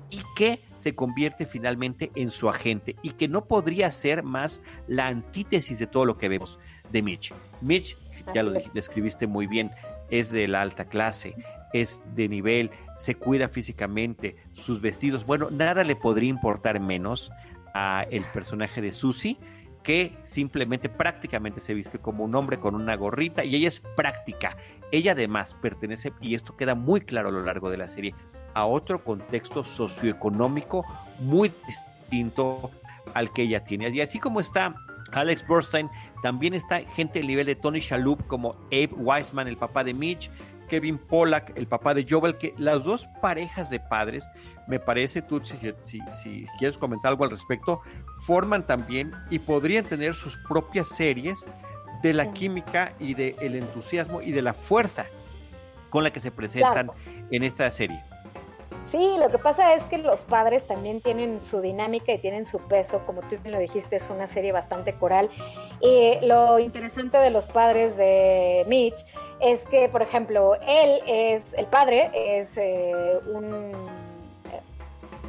y 0.10 0.22
que 0.36 0.64
se 0.76 0.96
convierte 0.96 1.46
finalmente 1.46 2.12
en 2.16 2.30
su 2.30 2.50
agente 2.50 2.96
y 3.02 3.12
que 3.12 3.28
no 3.28 3.46
podría 3.46 3.92
ser 3.92 4.24
más 4.24 4.62
la 4.88 5.08
antítesis 5.08 5.80
de 5.80 5.88
todo 5.88 6.06
lo 6.06 6.18
que 6.18 6.30
vemos 6.30 6.60
de 6.92 7.02
Mitch. 7.02 7.34
Mitch, 7.62 7.98
ya 8.34 8.44
lo 8.44 8.52
describiste 8.52 9.28
muy 9.28 9.48
bien, 9.48 9.72
es 10.10 10.32
de 10.32 10.48
la 10.48 10.62
alta 10.62 10.86
clase, 10.86 11.36
es 11.74 12.02
de 12.16 12.28
nivel, 12.28 12.72
se 12.98 13.16
cuida 13.16 13.50
físicamente, 13.50 14.36
sus 14.54 14.82
vestidos, 14.82 15.26
bueno, 15.26 15.50
nada 15.52 15.84
le 15.84 15.96
podría 15.96 16.30
importar 16.30 16.80
menos 16.80 17.32
a 17.74 18.06
el 18.10 18.24
personaje 18.26 18.82
de 18.82 18.94
Susie 18.94 19.38
que 19.86 20.18
simplemente 20.24 20.90
prácticamente 20.90 21.62
se 21.62 21.76
viste 21.76 22.00
como 22.00 22.24
un 22.24 22.34
hombre 22.34 22.60
con 22.60 22.74
una 22.74 22.96
gorrita 22.96 23.46
y 23.46 23.56
ella 23.56 23.68
es 23.68 23.82
práctica. 23.96 24.58
Ella 24.92 25.12
además 25.12 25.56
pertenece, 25.62 26.12
y 26.20 26.34
esto 26.34 26.58
queda 26.58 26.74
muy 26.74 27.02
claro 27.02 27.30
a 27.30 27.32
lo 27.32 27.44
largo 27.44 27.70
de 27.70 27.78
la 27.78 27.88
serie, 27.88 28.16
a 28.56 28.66
otro 28.66 29.04
contexto 29.04 29.64
socioeconómico 29.64 30.84
muy 31.20 31.54
distinto 31.68 32.72
al 33.14 33.32
que 33.32 33.44
ella 33.44 33.64
tiene. 33.64 33.90
Y 33.92 34.02
así 34.02 34.18
como 34.20 34.40
está 34.40 34.76
Alex 35.12 35.46
Borstein, 35.48 35.88
también 36.24 36.56
está 36.56 36.80
gente 36.80 37.20
del 37.20 37.28
nivel 37.28 37.46
de 37.46 37.56
Tony 37.56 37.80
Shalhoub 37.80 38.26
como 38.26 38.56
Abe 38.72 38.90
Weisman, 38.98 39.48
el 39.48 39.58
papá 39.58 39.84
de 39.84 39.94
Mitch, 39.94 40.32
Kevin 40.68 40.98
Pollack, 40.98 41.58
el 41.58 41.68
papá 41.68 41.94
de 41.94 42.06
Joel, 42.10 42.38
que 42.38 42.54
las 42.58 42.84
dos 42.84 43.08
parejas 43.22 43.70
de 43.70 43.80
padres, 43.80 44.30
me 44.68 44.80
parece, 44.80 45.22
tú, 45.22 45.42
si, 45.44 45.56
si, 45.82 46.46
quieres 46.58 46.78
comentar 46.78 47.12
algo 47.12 47.24
al 47.24 47.32
respecto, 47.32 47.82
forman 48.26 48.66
también 48.66 49.12
y 49.30 49.40
podrían 49.40 49.86
tener 49.86 50.14
sus 50.14 50.38
propias 50.48 50.90
series 50.90 51.46
de 52.02 52.14
la 52.14 52.34
química 52.34 52.94
y 53.00 53.14
del 53.14 53.56
entusiasmo 53.56 54.22
y 54.22 54.32
de 54.32 54.42
la 54.42 54.54
fuerza 54.54 55.06
con 55.90 56.04
la 56.04 56.12
que 56.12 56.20
se 56.20 56.32
presentan 56.32 56.92
en 57.32 57.44
esta 57.44 57.70
serie. 57.72 58.04
Sí, 58.92 59.16
lo 59.20 59.30
que 59.30 59.40
pasa 59.40 59.74
es 59.74 59.84
que 59.86 59.98
los 59.98 60.24
padres 60.26 60.66
también 60.68 61.02
tienen 61.02 61.42
su 61.42 61.60
dinámica 61.60 62.14
y 62.14 62.20
tienen 62.20 62.46
su 62.46 62.60
peso, 62.60 63.02
como 63.06 63.22
tú 63.22 63.38
bien 63.42 63.52
lo 63.52 63.60
dijiste, 63.60 63.96
es 63.96 64.10
una 64.10 64.28
serie 64.28 64.52
bastante 64.52 64.94
coral. 64.94 65.30
Y 65.82 66.20
lo 66.26 66.60
interesante 66.60 67.18
de 67.18 67.32
los 67.32 67.50
padres 67.50 67.98
de 67.98 68.64
Mitch 68.68 69.06
es 69.40 69.64
que, 69.68 69.90
por 69.90 70.02
ejemplo, 70.02 70.56
él 70.62 71.02
es, 71.08 71.54
el 71.56 71.66
padre 71.66 72.12
es 72.14 72.56
eh, 72.58 73.20
un, 73.34 73.72
eh, 74.54 74.62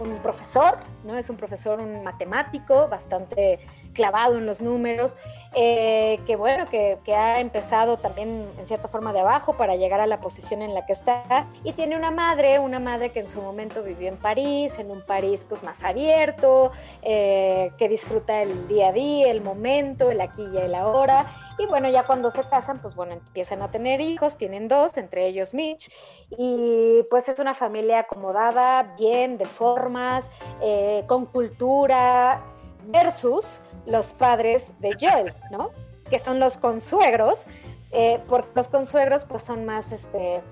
un 0.00 0.18
profesor, 0.18 0.78
¿no? 1.04 1.16
Es 1.16 1.30
un 1.30 1.36
profesor, 1.36 1.80
un 1.80 2.04
matemático 2.04 2.88
bastante 2.88 3.58
clavado 3.94 4.36
en 4.36 4.44
los 4.44 4.60
números, 4.60 5.16
eh, 5.56 6.20
que 6.26 6.36
bueno, 6.36 6.66
que, 6.66 6.98
ha 7.14 7.40
empezado 7.40 7.96
también 7.96 8.48
en 8.58 8.66
cierta 8.66 8.88
forma 8.88 9.12
de 9.12 9.20
abajo 9.20 9.56
para 9.56 9.74
llegar 9.74 10.00
a 10.00 10.06
la 10.06 10.20
posición 10.20 10.62
en 10.62 10.74
la 10.74 10.86
que 10.86 10.92
está. 10.92 11.46
Y 11.64 11.72
tiene 11.72 11.96
una 11.96 12.10
madre, 12.10 12.58
una 12.58 12.78
madre 12.78 13.10
que 13.10 13.20
en 13.20 13.28
su 13.28 13.40
momento 13.40 13.82
vivió 13.82 14.08
en 14.08 14.18
París, 14.18 14.72
en 14.78 14.90
un 14.90 15.02
París 15.02 15.46
pues 15.48 15.62
más 15.62 15.82
abierto, 15.82 16.70
que 17.02 17.88
disfruta 17.88 18.42
el 18.42 18.68
día 18.68 18.88
a 18.88 18.92
día, 18.92 19.30
el 19.30 19.40
momento, 19.40 20.10
el 20.10 20.20
aquí 20.20 20.46
y 20.52 20.58
el 20.58 20.74
ahora 20.74 21.26
y 21.58 21.66
bueno, 21.66 21.88
ya 21.88 22.06
cuando 22.06 22.30
se 22.30 22.44
casan, 22.44 22.80
pues 22.80 22.94
bueno, 22.94 23.14
empiezan 23.14 23.62
a 23.62 23.70
tener 23.70 24.00
hijos, 24.00 24.36
tienen 24.36 24.68
dos, 24.68 24.98
entre 24.98 25.26
ellos 25.26 25.54
Mitch, 25.54 25.90
y 26.30 27.02
pues 27.08 27.28
es 27.28 27.38
una 27.38 27.54
familia 27.54 28.00
acomodada, 28.00 28.94
bien, 28.98 29.38
de 29.38 29.46
formas, 29.46 30.24
eh, 30.60 31.04
con 31.06 31.26
cultura, 31.26 32.42
versus 32.86 33.60
los 33.86 34.12
padres 34.14 34.70
de 34.80 34.96
Joel, 35.00 35.34
¿no? 35.50 35.70
Que 36.10 36.18
son 36.18 36.38
los 36.40 36.58
consuegros, 36.58 37.46
eh, 37.92 38.20
porque 38.28 38.48
los 38.54 38.68
consuegros 38.68 39.24
pues 39.24 39.42
son 39.42 39.64
más, 39.64 39.92
este, 39.92 40.42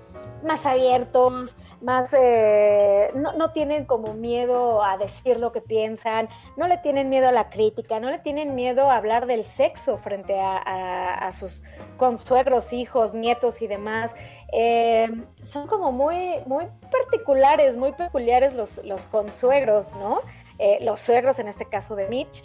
más 0.43 0.65
abiertos, 0.65 1.55
más, 1.81 2.13
eh, 2.17 3.11
no, 3.15 3.51
tienen 3.51 3.85
como 3.85 4.13
miedo 4.13 4.83
a 4.83 4.97
decir 4.97 5.37
lo 5.37 5.51
que 5.51 5.61
piensan, 5.61 6.29
no 6.55 6.67
le 6.67 6.77
tienen 6.77 7.09
miedo 7.09 7.27
a 7.27 7.31
la 7.31 7.49
crítica, 7.49 7.99
no 7.99 8.09
le 8.09 8.19
tienen 8.19 8.55
miedo 8.55 8.89
a 8.89 8.97
hablar 8.97 9.25
del 9.25 9.43
sexo 9.43 9.97
frente 9.97 10.39
a, 10.39 11.31
sus 11.33 11.63
consuegros, 11.97 12.71
hijos, 12.71 13.13
nietos 13.13 13.61
y 13.61 13.67
demás. 13.67 14.15
Eh, 14.53 15.09
son 15.41 15.67
como 15.67 15.91
muy, 15.91 16.39
muy 16.45 16.67
particulares, 16.91 17.75
muy 17.75 17.91
peculiares 17.91 18.53
los, 18.53 18.81
los 18.85 19.05
consuegros, 19.07 19.93
¿no? 19.95 20.21
Eh, 20.57 20.79
los 20.81 20.99
suegros, 20.99 21.39
en 21.39 21.47
este 21.47 21.65
caso 21.65 21.95
de 21.95 22.07
Mitch, 22.07 22.43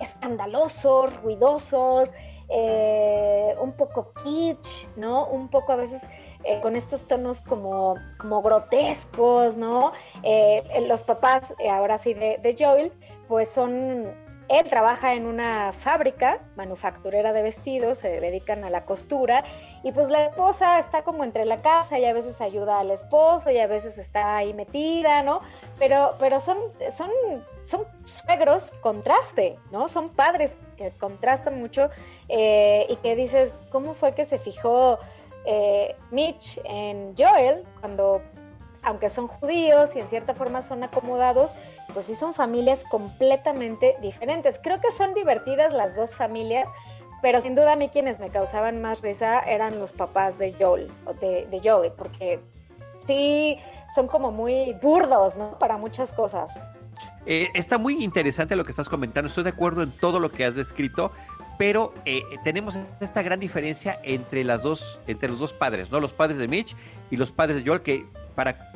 escandalosos, 0.00 1.16
ruidosos, 1.22 2.12
un 3.60 3.72
poco 3.72 4.12
kitsch, 4.22 4.88
¿no? 4.96 5.26
Un 5.26 5.48
poco 5.48 5.72
a 5.72 5.76
veces 5.76 6.02
eh, 6.46 6.60
con 6.60 6.76
estos 6.76 7.06
tonos 7.06 7.40
como, 7.40 7.94
como 8.18 8.42
grotescos, 8.42 9.56
¿no? 9.56 9.92
Eh, 10.22 10.62
los 10.86 11.02
papás, 11.02 11.42
eh, 11.58 11.70
ahora 11.70 11.96
sí, 11.96 12.12
de, 12.12 12.38
de 12.42 12.54
Joel, 12.58 12.92
pues 13.28 13.48
son 13.48 14.12
él 14.48 14.68
trabaja 14.68 15.14
en 15.14 15.24
una 15.24 15.72
fábrica 15.72 16.38
manufacturera 16.54 17.32
de 17.32 17.42
vestidos, 17.42 17.98
se 17.98 18.20
dedican 18.20 18.62
a 18.64 18.70
la 18.70 18.84
costura 18.84 19.42
y 19.84 19.92
pues 19.92 20.08
la 20.08 20.24
esposa 20.24 20.80
está 20.80 21.04
como 21.04 21.22
entre 21.22 21.44
la 21.44 21.62
casa 21.62 21.98
y 21.98 22.04
a 22.04 22.12
veces 22.12 22.40
ayuda 22.40 22.80
al 22.80 22.90
esposo 22.90 23.50
y 23.50 23.58
a 23.58 23.68
veces 23.68 23.96
está 23.98 24.38
ahí 24.38 24.52
metida, 24.52 25.22
¿no? 25.22 25.40
Pero, 25.78 26.16
pero 26.18 26.40
son, 26.40 26.58
son, 26.90 27.10
son 27.64 27.84
suegros 28.02 28.72
contraste, 28.80 29.58
¿no? 29.70 29.88
Son 29.88 30.08
padres 30.08 30.56
que 30.76 30.90
contrastan 30.92 31.60
mucho 31.60 31.90
y 32.28 32.96
que 33.02 33.14
dices, 33.14 33.54
¿cómo 33.70 33.94
fue 33.94 34.14
que 34.14 34.24
se 34.24 34.38
fijó 34.38 34.98
eh, 35.44 35.94
Mitch 36.10 36.58
en 36.64 37.14
Joel, 37.16 37.64
cuando, 37.80 38.22
aunque 38.82 39.08
son 39.08 39.28
judíos 39.28 39.94
y 39.94 40.00
en 40.00 40.08
cierta 40.08 40.34
forma 40.34 40.62
son 40.62 40.82
acomodados, 40.82 41.54
pues 41.92 42.06
sí 42.06 42.14
son 42.14 42.34
familias 42.34 42.82
completamente 42.90 43.96
diferentes. 44.00 44.58
Creo 44.62 44.80
que 44.80 44.90
son 44.92 45.14
divertidas 45.14 45.72
las 45.72 45.96
dos 45.96 46.14
familias, 46.14 46.66
pero 47.24 47.40
sin 47.40 47.54
duda 47.54 47.72
a 47.72 47.76
mí 47.76 47.88
quienes 47.88 48.20
me 48.20 48.28
causaban 48.28 48.82
más 48.82 49.00
risa 49.00 49.40
eran 49.40 49.78
los 49.78 49.92
papás 49.92 50.38
de 50.38 50.52
Joel, 50.60 50.90
de, 51.22 51.48
de 51.50 51.60
Joey, 51.64 51.90
porque 51.96 52.38
sí 53.06 53.56
son 53.94 54.08
como 54.08 54.30
muy 54.30 54.74
burdos, 54.82 55.38
¿no? 55.38 55.58
Para 55.58 55.78
muchas 55.78 56.12
cosas. 56.12 56.52
Eh, 57.24 57.48
está 57.54 57.78
muy 57.78 58.04
interesante 58.04 58.54
lo 58.56 58.64
que 58.64 58.72
estás 58.72 58.90
comentando, 58.90 59.28
estoy 59.28 59.44
de 59.44 59.48
acuerdo 59.48 59.82
en 59.82 59.90
todo 59.92 60.20
lo 60.20 60.30
que 60.30 60.44
has 60.44 60.54
descrito, 60.54 61.12
pero 61.56 61.94
eh, 62.04 62.20
tenemos 62.44 62.78
esta 63.00 63.22
gran 63.22 63.40
diferencia 63.40 63.98
entre 64.02 64.44
las 64.44 64.62
dos, 64.62 65.00
entre 65.06 65.30
los 65.30 65.38
dos 65.38 65.54
padres, 65.54 65.90
¿no? 65.90 66.00
Los 66.00 66.12
padres 66.12 66.36
de 66.36 66.46
Mitch 66.46 66.76
y 67.10 67.16
los 67.16 67.32
padres 67.32 67.56
de 67.56 67.66
Joel, 67.66 67.80
que 67.80 68.04
para 68.34 68.70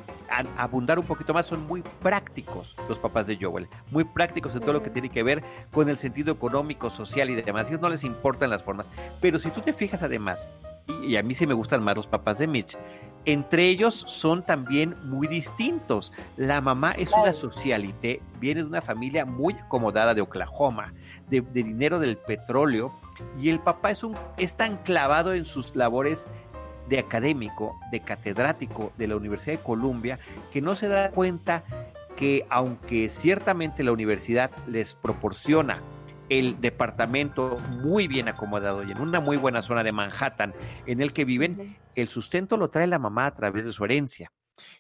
abundar 0.57 0.99
un 0.99 1.07
poquito 1.07 1.35
más 1.35 1.47
son 1.47 1.67
muy 1.67 1.83
prácticos 2.03 2.77
los 2.89 2.99
papás 2.99 3.27
de 3.27 3.39
Joel, 3.41 3.69
muy 3.91 4.05
prácticos 4.05 4.55
en 4.55 4.61
todo 4.61 4.75
lo 4.75 4.83
que 4.83 4.91
tiene 4.91 5.09
que 5.09 5.23
ver 5.23 5.43
con 5.73 5.89
el 5.89 5.99
sentido 5.99 6.33
económico, 6.33 6.91
social 6.91 7.31
y 7.31 7.35
demás. 7.35 7.69
Ellos 7.69 7.81
no 7.81 7.89
les 7.89 8.05
importan 8.05 8.51
las 8.51 8.63
formas. 8.63 8.89
Pero 9.21 9.39
si 9.39 9.51
tú 9.51 9.61
te 9.61 9.73
fijas 9.73 10.03
además, 10.03 10.49
y, 10.87 11.13
y 11.13 11.17
a 11.17 11.23
mí 11.23 11.35
sí 11.35 11.47
me 11.47 11.55
gustan 11.55 11.83
más 11.83 11.97
los 11.97 12.07
papás 12.07 12.39
de 12.39 12.47
Mitch, 12.47 12.77
entre 13.25 13.69
ellos 13.69 14.05
son 14.07 14.43
también 14.43 14.97
muy 15.05 15.27
distintos. 15.27 16.13
La 16.37 16.61
mamá 16.61 16.93
es 16.93 17.13
una 17.13 17.33
socialité, 17.33 18.23
viene 18.41 18.63
de 18.63 18.67
una 18.67 18.81
familia 18.81 19.25
muy 19.25 19.55
acomodada 19.55 20.15
de 20.15 20.23
Oklahoma 20.23 20.95
de, 21.31 21.43
dinero 21.53 21.99
del 21.99 22.17
petróleo 22.17 22.93
y 23.41 23.51
el 23.51 23.61
papá 23.61 23.91
es, 23.91 24.03
un, 24.03 24.17
es 24.37 24.57
tan 24.57 24.79
clavado 24.79 25.35
en 25.35 25.45
sus 25.45 25.75
labores 25.75 26.27
de 26.89 26.99
académico, 26.99 27.79
de 27.91 28.01
catedrático 28.01 28.93
de 28.97 29.09
la 29.09 29.17
Universidad 29.17 29.59
de 29.59 29.63
Columbia, 29.63 30.19
que 30.51 30.61
no 30.61 30.75
se 30.75 30.89
da 30.89 31.11
cuenta 31.11 31.65
que 32.17 32.47
aunque 32.51 33.09
ciertamente 33.09 33.85
la 33.85 33.93
universidad 33.93 34.51
les 34.67 34.95
proporciona 34.95 35.83
el 36.29 36.61
departamento 36.61 37.59
muy 37.83 38.09
bien 38.09 38.29
acomodado 38.29 38.83
y 38.83 38.91
en 38.91 39.01
una 39.01 39.21
muy 39.21 39.37
buena 39.37 39.63
zona 39.63 39.83
de 39.83 39.93
Manhattan 39.93 40.55
en 40.87 41.01
el 41.01 41.13
que 41.13 41.25
viven, 41.25 41.77
el 41.95 42.09
sustento 42.09 42.57
lo 42.57 42.69
trae 42.69 42.87
la 42.87 42.99
mamá 42.99 43.27
a 43.27 43.35
través 43.35 43.65
de 43.65 43.73
su 43.73 43.85
herencia. 43.85 44.31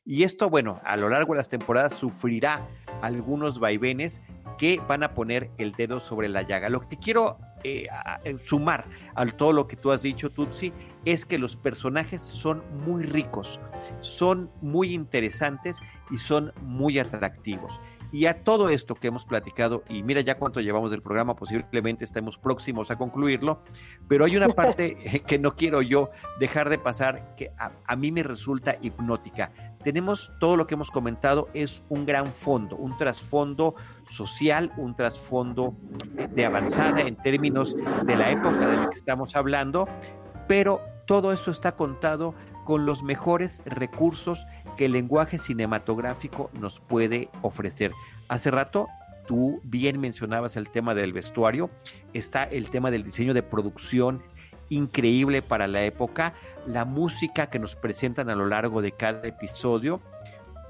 Y 0.04 0.22
esto, 0.22 0.50
bueno, 0.50 0.80
a 0.84 0.96
lo 0.96 1.08
largo 1.08 1.34
de 1.34 1.38
las 1.38 1.48
temporadas 1.48 1.94
sufrirá 1.94 2.66
algunos 3.02 3.58
vaivenes 3.58 4.22
que 4.58 4.80
van 4.88 5.02
a 5.02 5.14
poner 5.14 5.50
el 5.58 5.72
dedo 5.72 6.00
sobre 6.00 6.28
la 6.28 6.42
llaga. 6.42 6.68
Lo 6.68 6.88
que 6.88 6.98
quiero 6.98 7.38
eh, 7.64 7.86
sumar 8.44 8.86
a 9.14 9.26
todo 9.26 9.52
lo 9.52 9.66
que 9.66 9.76
tú 9.76 9.90
has 9.90 10.02
dicho, 10.02 10.30
Tutsi, 10.30 10.72
es 11.04 11.24
que 11.24 11.38
los 11.38 11.56
personajes 11.56 12.22
son 12.22 12.62
muy 12.84 13.04
ricos, 13.04 13.60
son 14.00 14.50
muy 14.60 14.94
interesantes 14.94 15.78
y 16.10 16.18
son 16.18 16.52
muy 16.62 16.98
atractivos. 16.98 17.80
Y 18.10 18.24
a 18.24 18.42
todo 18.42 18.70
esto 18.70 18.94
que 18.94 19.08
hemos 19.08 19.26
platicado, 19.26 19.84
y 19.88 20.02
mira 20.02 20.22
ya 20.22 20.38
cuánto 20.38 20.60
llevamos 20.60 20.90
del 20.90 21.02
programa, 21.02 21.36
posiblemente 21.36 22.04
estemos 22.04 22.38
próximos 22.38 22.90
a 22.90 22.96
concluirlo, 22.96 23.62
pero 24.08 24.24
hay 24.24 24.36
una 24.36 24.48
parte 24.54 25.22
que 25.26 25.38
no 25.38 25.54
quiero 25.54 25.82
yo 25.82 26.10
dejar 26.40 26.70
de 26.70 26.78
pasar 26.78 27.34
que 27.36 27.50
a, 27.58 27.96
mí 27.96 28.10
me 28.10 28.22
resulta 28.22 28.78
hipnótica. 28.80 29.52
Tenemos 29.88 30.30
todo 30.38 30.58
lo 30.58 30.66
que 30.66 30.74
hemos 30.74 30.90
comentado, 30.90 31.48
es 31.54 31.82
un 31.88 32.04
gran 32.04 32.34
fondo, 32.34 32.76
un 32.76 32.98
trasfondo 32.98 33.74
social, 34.10 34.70
un 34.76 34.94
trasfondo 34.94 35.74
de 36.30 36.44
avanzada 36.44 37.00
en 37.00 37.16
términos 37.16 37.74
de 38.04 38.14
la 38.14 38.30
época 38.30 38.68
de 38.68 38.76
la 38.76 38.90
que 38.90 38.96
estamos 38.96 39.34
hablando, 39.34 39.88
pero 40.46 40.82
todo 41.06 41.32
eso 41.32 41.50
está 41.50 41.72
contado 41.72 42.34
con 42.66 42.84
los 42.84 43.02
mejores 43.02 43.62
recursos 43.64 44.46
que 44.76 44.84
el 44.84 44.92
lenguaje 44.92 45.38
cinematográfico 45.38 46.50
nos 46.60 46.80
puede 46.80 47.30
ofrecer. 47.40 47.92
Hace 48.28 48.50
rato 48.50 48.88
tú 49.26 49.62
bien 49.64 49.98
mencionabas 50.00 50.56
el 50.56 50.68
tema 50.68 50.94
del 50.94 51.14
vestuario, 51.14 51.70
está 52.12 52.44
el 52.44 52.68
tema 52.68 52.90
del 52.90 53.04
diseño 53.04 53.32
de 53.32 53.42
producción 53.42 54.22
increíble 54.68 55.42
para 55.42 55.66
la 55.66 55.82
época, 55.82 56.34
la 56.66 56.84
música 56.84 57.48
que 57.50 57.58
nos 57.58 57.76
presentan 57.76 58.30
a 58.30 58.34
lo 58.34 58.46
largo 58.46 58.82
de 58.82 58.92
cada 58.92 59.26
episodio, 59.26 60.00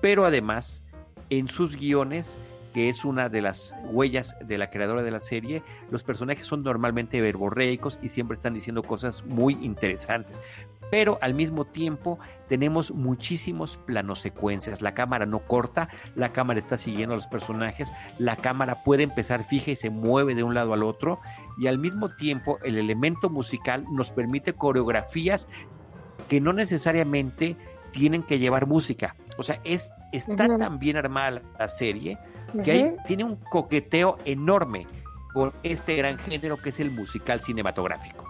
pero 0.01 0.25
además 0.25 0.83
en 1.31 1.49
sus 1.49 1.77
guiones 1.77 2.39
que 2.73 2.89
es 2.89 3.05
una 3.05 3.29
de 3.29 3.43
las 3.43 3.75
huellas 3.91 4.37
de 4.41 4.59
la 4.59 4.71
creadora 4.71 5.03
de 5.03 5.11
la 5.11 5.21
serie, 5.21 5.63
los 5.91 6.05
personajes 6.05 6.47
son 6.47 6.63
normalmente 6.63 7.21
verborreicos 7.21 7.99
y 8.03 8.11
siempre 8.11 8.37
están 8.37 8.55
diciendo 8.55 8.83
cosas 8.83 9.25
muy 9.25 9.55
interesantes. 9.63 10.41
Pero 10.91 11.19
al 11.21 11.35
mismo 11.35 11.65
tiempo 11.65 12.19
tenemos 12.49 12.91
muchísimos 12.91 13.77
planos 13.77 14.21
secuencias. 14.21 14.81
La 14.81 14.95
cámara 14.95 15.27
no 15.27 15.41
corta, 15.41 15.89
la 16.15 16.33
cámara 16.33 16.59
está 16.59 16.79
siguiendo 16.79 17.15
a 17.15 17.17
los 17.17 17.27
personajes, 17.27 17.93
la 18.19 18.37
cámara 18.37 18.83
puede 18.85 19.03
empezar 19.03 19.45
fija 19.45 19.73
y 19.73 19.77
se 19.77 19.91
mueve 19.91 20.35
de 20.35 20.43
un 20.43 20.55
lado 20.55 20.73
al 20.73 20.83
otro. 20.83 21.21
Y 21.59 21.67
al 21.67 21.79
mismo 21.79 22.09
tiempo 22.09 22.59
el 22.65 22.79
elemento 22.79 23.29
musical 23.29 23.85
nos 23.93 24.11
permite 24.11 24.55
coreografías 24.55 25.49
que 26.29 26.41
no 26.41 26.53
necesariamente 26.53 27.57
tienen 27.93 28.23
que 28.23 28.39
llevar 28.39 28.67
música. 28.67 29.17
O 29.37 29.43
sea, 29.43 29.61
es, 29.65 29.91
está 30.13 30.57
tan 30.59 30.79
bien 30.79 30.97
armada 30.97 31.43
la 31.59 31.69
serie 31.69 32.19
que 32.65 32.71
ahí 32.73 32.97
tiene 33.07 33.25
un 33.25 33.37
coqueteo 33.37 34.19
enorme 34.25 34.87
con 35.33 35.53
este 35.63 35.97
gran 35.97 36.19
género 36.19 36.57
que 36.57 36.71
es 36.71 36.81
el 36.81 36.91
musical 36.91 37.41
cinematográfico. 37.41 38.27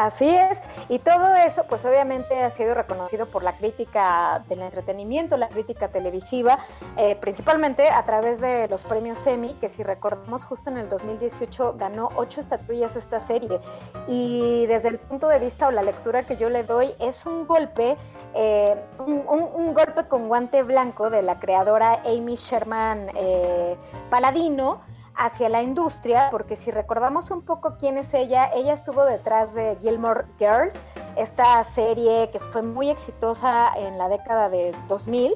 Así 0.00 0.34
es, 0.34 0.58
y 0.88 0.98
todo 0.98 1.34
eso 1.34 1.64
pues 1.68 1.84
obviamente 1.84 2.42
ha 2.42 2.48
sido 2.48 2.74
reconocido 2.74 3.26
por 3.26 3.42
la 3.42 3.58
crítica 3.58 4.42
del 4.48 4.62
entretenimiento, 4.62 5.36
la 5.36 5.50
crítica 5.50 5.88
televisiva, 5.88 6.58
eh, 6.96 7.16
principalmente 7.16 7.90
a 7.90 8.02
través 8.06 8.40
de 8.40 8.66
los 8.68 8.82
premios 8.82 9.26
Emmy, 9.26 9.52
que 9.60 9.68
si 9.68 9.82
recordamos 9.82 10.46
justo 10.46 10.70
en 10.70 10.78
el 10.78 10.88
2018 10.88 11.74
ganó 11.76 12.08
ocho 12.16 12.40
estatuillas 12.40 12.96
esta 12.96 13.20
serie, 13.20 13.60
y 14.08 14.64
desde 14.68 14.88
el 14.88 14.98
punto 15.00 15.28
de 15.28 15.38
vista 15.38 15.68
o 15.68 15.70
la 15.70 15.82
lectura 15.82 16.22
que 16.22 16.38
yo 16.38 16.48
le 16.48 16.64
doy 16.64 16.94
es 16.98 17.26
un 17.26 17.46
golpe, 17.46 17.98
eh, 18.34 18.82
un, 19.00 19.74
golpe 19.74 20.08
con 20.08 20.28
guante 20.28 20.62
blanco 20.62 21.10
de 21.10 21.20
la 21.20 21.38
creadora 21.38 22.00
Amy 22.06 22.36
Sherman 22.36 23.10
eh, 23.16 23.76
Paladino, 24.08 24.80
hacia 25.20 25.50
la 25.50 25.62
industria, 25.62 26.28
porque 26.30 26.56
si 26.56 26.70
recordamos 26.70 27.30
un 27.30 27.42
poco 27.42 27.76
quién 27.78 27.98
es 27.98 28.12
ella, 28.14 28.50
ella 28.54 28.72
estuvo 28.72 29.04
detrás 29.04 29.52
de 29.52 29.76
Gilmore 29.78 30.24
Girls, 30.38 30.74
esta 31.14 31.62
serie 31.62 32.30
que 32.32 32.40
fue 32.40 32.62
muy 32.62 32.88
exitosa 32.88 33.70
en 33.76 33.98
la 33.98 34.08
década 34.08 34.48
de 34.48 34.74
2000. 34.88 35.34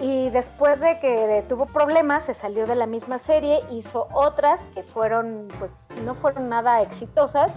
Y 0.00 0.30
después 0.30 0.80
de 0.80 0.98
que 1.00 1.44
tuvo 1.46 1.66
problemas, 1.66 2.24
se 2.24 2.32
salió 2.32 2.66
de 2.66 2.74
la 2.74 2.86
misma 2.86 3.18
serie, 3.18 3.60
hizo 3.70 4.08
otras 4.14 4.60
que 4.74 4.82
fueron, 4.82 5.48
pues, 5.58 5.84
no 6.04 6.14
fueron 6.14 6.48
nada 6.48 6.80
exitosas 6.80 7.52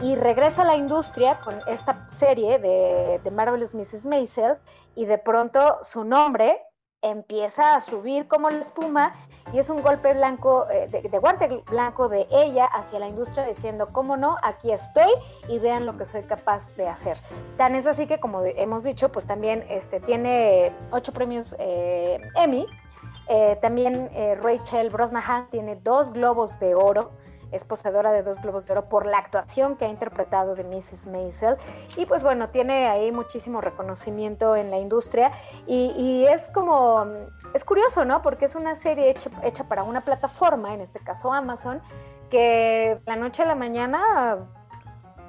y 0.00 0.14
regresa 0.14 0.62
a 0.62 0.66
la 0.66 0.76
industria 0.76 1.40
con 1.40 1.60
esta 1.66 2.06
serie 2.08 2.60
de, 2.60 3.20
de 3.24 3.30
Marvelous 3.32 3.74
Mrs. 3.74 4.06
Maisel 4.06 4.56
y 4.94 5.06
de 5.06 5.18
pronto 5.18 5.78
su 5.82 6.04
nombre 6.04 6.60
empieza 7.02 7.76
a 7.76 7.80
subir 7.80 8.26
como 8.26 8.50
la 8.50 8.58
espuma 8.58 9.14
y 9.52 9.58
es 9.58 9.70
un 9.70 9.82
golpe 9.82 10.12
blanco, 10.14 10.66
eh, 10.70 10.88
de, 10.88 11.18
guante 11.18 11.62
blanco 11.70 12.08
de 12.08 12.26
ella 12.30 12.66
hacia 12.66 12.98
la 12.98 13.08
industria 13.08 13.44
diciendo, 13.46 13.88
cómo 13.92 14.16
no, 14.16 14.36
aquí 14.42 14.72
estoy 14.72 15.10
y 15.48 15.58
vean 15.58 15.86
lo 15.86 15.96
que 15.96 16.04
soy 16.04 16.22
capaz 16.22 16.66
de 16.76 16.88
hacer. 16.88 17.18
Tan 17.56 17.74
es 17.74 17.86
así 17.86 18.06
que, 18.06 18.18
como 18.18 18.44
hemos 18.44 18.84
dicho, 18.84 19.10
pues 19.10 19.26
también 19.26 19.64
este, 19.68 20.00
tiene 20.00 20.72
ocho 20.90 21.12
premios 21.12 21.54
eh, 21.58 22.20
Emmy. 22.36 22.66
Eh, 23.30 23.58
también 23.60 24.10
Rachel 24.42 24.88
Brosnahan 24.88 25.48
tiene 25.50 25.76
dos 25.76 26.12
globos 26.12 26.58
de 26.58 26.74
oro 26.74 27.10
es 27.52 27.64
poseedora 27.64 28.12
de 28.12 28.22
dos 28.22 28.40
Globos 28.40 28.66
de 28.66 28.72
Oro 28.72 28.88
por 28.88 29.06
la 29.06 29.18
actuación 29.18 29.76
que 29.76 29.84
ha 29.84 29.88
interpretado 29.88 30.54
de 30.54 30.64
Mrs. 30.64 31.06
Maisel. 31.06 31.56
Y 31.96 32.06
pues 32.06 32.22
bueno, 32.22 32.50
tiene 32.50 32.88
ahí 32.88 33.12
muchísimo 33.12 33.60
reconocimiento 33.60 34.56
en 34.56 34.70
la 34.70 34.78
industria 34.78 35.32
y, 35.66 36.24
es 36.28 36.42
como, 36.50 37.06
es 37.54 37.64
curioso, 37.64 38.04
¿no? 38.04 38.22
Porque 38.22 38.44
es 38.44 38.54
una 38.54 38.74
serie 38.74 39.10
hecha, 39.10 39.30
hecha 39.42 39.64
para 39.64 39.82
una 39.82 40.04
plataforma, 40.04 40.74
en 40.74 40.80
este 40.80 41.00
caso 41.00 41.32
Amazon, 41.32 41.80
que 42.30 43.00
la 43.06 43.16
noche 43.16 43.42
a 43.42 43.46
la 43.46 43.54
mañana 43.54 44.38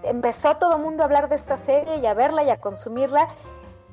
empezó 0.03 0.55
todo 0.57 0.77
el 0.77 0.81
mundo 0.81 1.03
a 1.03 1.05
hablar 1.05 1.29
de 1.29 1.35
esta 1.35 1.57
serie 1.57 1.97
y 1.97 2.05
a 2.05 2.13
verla 2.13 2.43
y 2.43 2.49
a 2.49 2.59
consumirla 2.59 3.27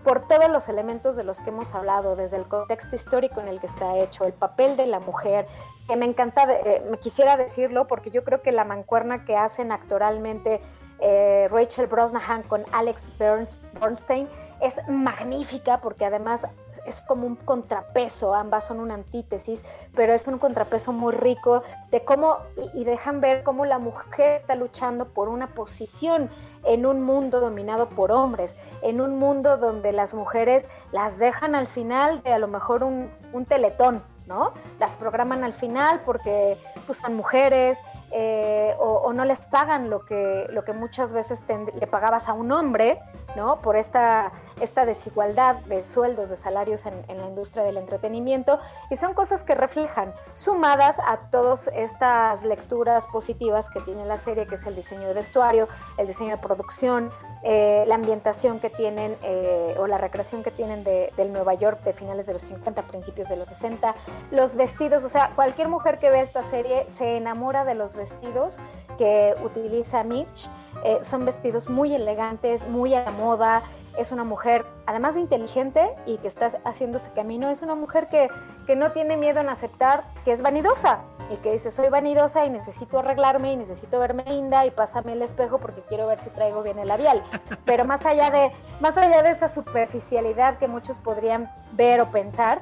por 0.06 0.28
todos 0.28 0.48
los 0.48 0.68
elementos 0.68 1.16
de 1.16 1.24
los 1.24 1.40
que 1.40 1.50
hemos 1.50 1.74
hablado, 1.74 2.14
desde 2.14 2.36
el 2.36 2.46
contexto 2.46 2.94
histórico 2.94 3.40
en 3.40 3.48
el 3.48 3.58
que 3.58 3.66
está 3.66 3.98
hecho, 3.98 4.24
el 4.24 4.32
papel 4.32 4.76
de 4.76 4.86
la 4.86 5.00
mujer, 5.00 5.48
que 5.88 5.96
me 5.96 6.06
encanta, 6.06 6.46
eh, 6.48 6.80
me 6.88 6.96
quisiera 6.98 7.36
decirlo, 7.36 7.88
porque 7.88 8.12
yo 8.12 8.22
creo 8.22 8.40
que 8.40 8.52
la 8.52 8.62
mancuerna 8.62 9.24
que 9.24 9.36
hacen 9.36 9.72
actoralmente 9.72 10.60
eh, 11.00 11.48
Rachel 11.50 11.88
Brosnahan 11.88 12.44
con 12.44 12.64
Alex 12.70 13.12
Bernstein 13.18 14.28
es 14.60 14.76
magnífica 14.86 15.80
porque 15.80 16.04
además 16.04 16.46
es 16.86 17.00
como 17.02 17.26
un 17.26 17.36
contrapeso, 17.36 18.34
ambas 18.34 18.66
son 18.66 18.80
una 18.80 18.94
antítesis, 18.94 19.60
pero 19.94 20.12
es 20.12 20.26
un 20.26 20.38
contrapeso 20.38 20.92
muy 20.92 21.12
rico 21.12 21.62
de 21.90 22.04
cómo, 22.04 22.38
y, 22.74 22.84
dejan 22.84 23.20
ver 23.20 23.42
cómo 23.42 23.64
la 23.64 23.78
mujer 23.78 24.36
está 24.36 24.54
luchando 24.54 25.06
por 25.06 25.28
una 25.28 25.48
posición 25.48 26.30
en 26.64 26.86
un 26.86 27.02
mundo 27.02 27.40
dominado 27.40 27.88
por 27.88 28.12
hombres, 28.12 28.54
en 28.82 29.00
un 29.00 29.18
mundo 29.18 29.56
donde 29.56 29.92
las 29.92 30.14
mujeres 30.14 30.64
las 30.92 31.18
dejan 31.18 31.54
al 31.54 31.66
final 31.66 32.22
de 32.22 32.32
a 32.32 32.38
lo 32.38 32.48
mejor 32.48 32.84
un, 32.84 33.10
un 33.32 33.44
teletón, 33.44 34.02
¿no? 34.26 34.52
Las 34.78 34.96
programan 34.96 35.44
al 35.44 35.54
final 35.54 36.02
porque 36.04 36.58
pues, 36.86 36.98
son 36.98 37.14
mujeres 37.14 37.78
eh, 38.10 38.74
o, 38.78 39.12
no 39.12 39.24
les 39.24 39.46
pagan 39.46 39.90
lo 39.90 40.04
que, 40.04 40.46
lo 40.50 40.64
que 40.64 40.72
muchas 40.72 41.12
veces 41.12 41.40
le 41.48 41.86
pagabas 41.86 42.28
a 42.28 42.32
un 42.32 42.52
hombre, 42.52 43.00
¿no? 43.36 43.60
Por 43.60 43.76
esta, 43.76 44.32
esta 44.60 44.86
desigualdad 44.86 45.56
de 45.66 45.84
sueldos, 45.84 46.30
de 46.30 46.36
salarios 46.36 46.86
en, 46.86 46.94
en, 47.08 47.18
la 47.18 47.26
industria 47.26 47.64
del 47.64 47.76
entretenimiento. 47.76 48.58
Y 48.90 48.96
son 48.96 49.14
cosas 49.14 49.42
que 49.42 49.54
reflejan, 49.54 50.12
sumadas 50.32 50.96
a 51.04 51.30
todas 51.30 51.68
estas 51.74 52.42
lecturas 52.44 53.06
positivas 53.06 53.68
que 53.70 53.80
tiene 53.80 54.04
la 54.06 54.18
serie, 54.18 54.46
que 54.46 54.54
es 54.54 54.66
el 54.66 54.74
diseño 54.74 55.08
de 55.08 55.14
vestuario, 55.14 55.68
el 55.98 56.06
diseño 56.06 56.30
de 56.30 56.38
producción, 56.38 57.10
eh, 57.42 57.84
la 57.86 57.94
ambientación 57.94 58.58
que 58.58 58.70
tienen 58.70 59.16
eh, 59.22 59.76
o 59.78 59.86
la 59.86 59.98
recreación 59.98 60.42
que 60.42 60.50
tienen 60.50 60.82
de, 60.82 61.12
del 61.16 61.32
Nueva 61.32 61.54
York 61.54 61.80
de 61.84 61.92
finales 61.92 62.26
de 62.26 62.32
los 62.32 62.42
50, 62.42 62.82
principios 62.82 63.28
de 63.28 63.36
los 63.36 63.48
60, 63.48 63.94
los 64.32 64.56
vestidos, 64.56 65.04
o 65.04 65.08
sea, 65.08 65.30
cualquier 65.36 65.68
mujer 65.68 65.98
que 65.98 66.10
ve 66.10 66.20
esta 66.20 66.42
serie 66.42 66.86
se 66.98 67.16
enamora 67.16 67.64
de 67.64 67.74
los 67.74 67.94
vestidos 67.94 68.58
que 68.98 69.36
utiliza 69.44 70.02
Mitch, 70.02 70.50
eh, 70.84 70.98
son 71.02 71.24
vestidos 71.24 71.68
muy 71.68 71.94
elegantes, 71.94 72.66
muy 72.66 72.94
a 72.94 73.04
la 73.04 73.10
moda, 73.10 73.62
es 73.96 74.12
una 74.12 74.24
mujer, 74.24 74.66
además 74.86 75.14
de 75.14 75.20
inteligente 75.20 75.94
y 76.06 76.18
que 76.18 76.28
está 76.28 76.50
haciendo 76.64 76.96
este 76.96 77.10
camino, 77.10 77.48
es 77.48 77.62
una 77.62 77.74
mujer 77.74 78.08
que, 78.08 78.28
que 78.66 78.76
no 78.76 78.92
tiene 78.92 79.16
miedo 79.16 79.40
en 79.40 79.48
aceptar 79.48 80.04
que 80.24 80.32
es 80.32 80.42
vanidosa 80.42 81.00
y 81.30 81.36
que 81.38 81.52
dice, 81.52 81.70
soy 81.70 81.88
vanidosa 81.88 82.44
y 82.46 82.50
necesito 82.50 82.98
arreglarme 82.98 83.52
y 83.52 83.56
necesito 83.56 83.98
verme 83.98 84.24
linda 84.24 84.64
y 84.66 84.70
pásame 84.70 85.12
el 85.12 85.22
espejo 85.22 85.58
porque 85.58 85.82
quiero 85.82 86.06
ver 86.06 86.18
si 86.18 86.30
traigo 86.30 86.62
bien 86.62 86.78
el 86.78 86.88
labial. 86.88 87.22
Pero 87.64 87.84
más 87.84 88.04
allá 88.06 88.30
de, 88.30 88.52
más 88.80 88.96
allá 88.96 89.22
de 89.22 89.30
esa 89.30 89.48
superficialidad 89.48 90.58
que 90.58 90.68
muchos 90.68 90.98
podrían 90.98 91.50
ver 91.72 92.00
o 92.00 92.10
pensar, 92.10 92.60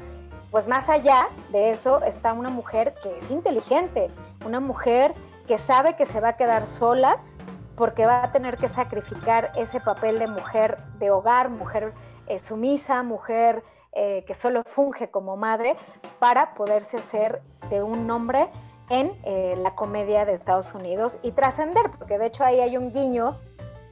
pues 0.50 0.68
más 0.68 0.88
allá 0.88 1.28
de 1.50 1.72
eso 1.72 2.02
está 2.04 2.32
una 2.32 2.50
mujer 2.50 2.94
que 3.02 3.18
es 3.18 3.30
inteligente, 3.30 4.10
una 4.46 4.60
mujer 4.60 5.14
que 5.46 5.58
sabe 5.58 5.96
que 5.96 6.06
se 6.06 6.20
va 6.20 6.28
a 6.28 6.36
quedar 6.36 6.66
sola, 6.66 7.18
porque 7.76 8.06
va 8.06 8.24
a 8.24 8.32
tener 8.32 8.56
que 8.56 8.68
sacrificar 8.68 9.52
ese 9.56 9.80
papel 9.80 10.18
de 10.18 10.26
mujer 10.26 10.78
de 10.98 11.10
hogar, 11.10 11.50
mujer 11.50 11.92
eh, 12.26 12.38
sumisa, 12.38 13.02
mujer 13.02 13.62
eh, 13.92 14.24
que 14.26 14.34
solo 14.34 14.62
funge 14.64 15.10
como 15.10 15.36
madre 15.36 15.76
para 16.18 16.54
poderse 16.54 16.96
hacer 16.96 17.42
de 17.70 17.82
un 17.82 18.06
nombre 18.06 18.48
en 18.90 19.12
eh, 19.24 19.54
la 19.58 19.74
comedia 19.74 20.24
de 20.24 20.34
Estados 20.34 20.74
Unidos 20.74 21.18
y 21.22 21.32
trascender, 21.32 21.90
porque 21.98 22.18
de 22.18 22.26
hecho 22.26 22.44
ahí 22.44 22.60
hay 22.60 22.76
un 22.76 22.92
guiño, 22.92 23.38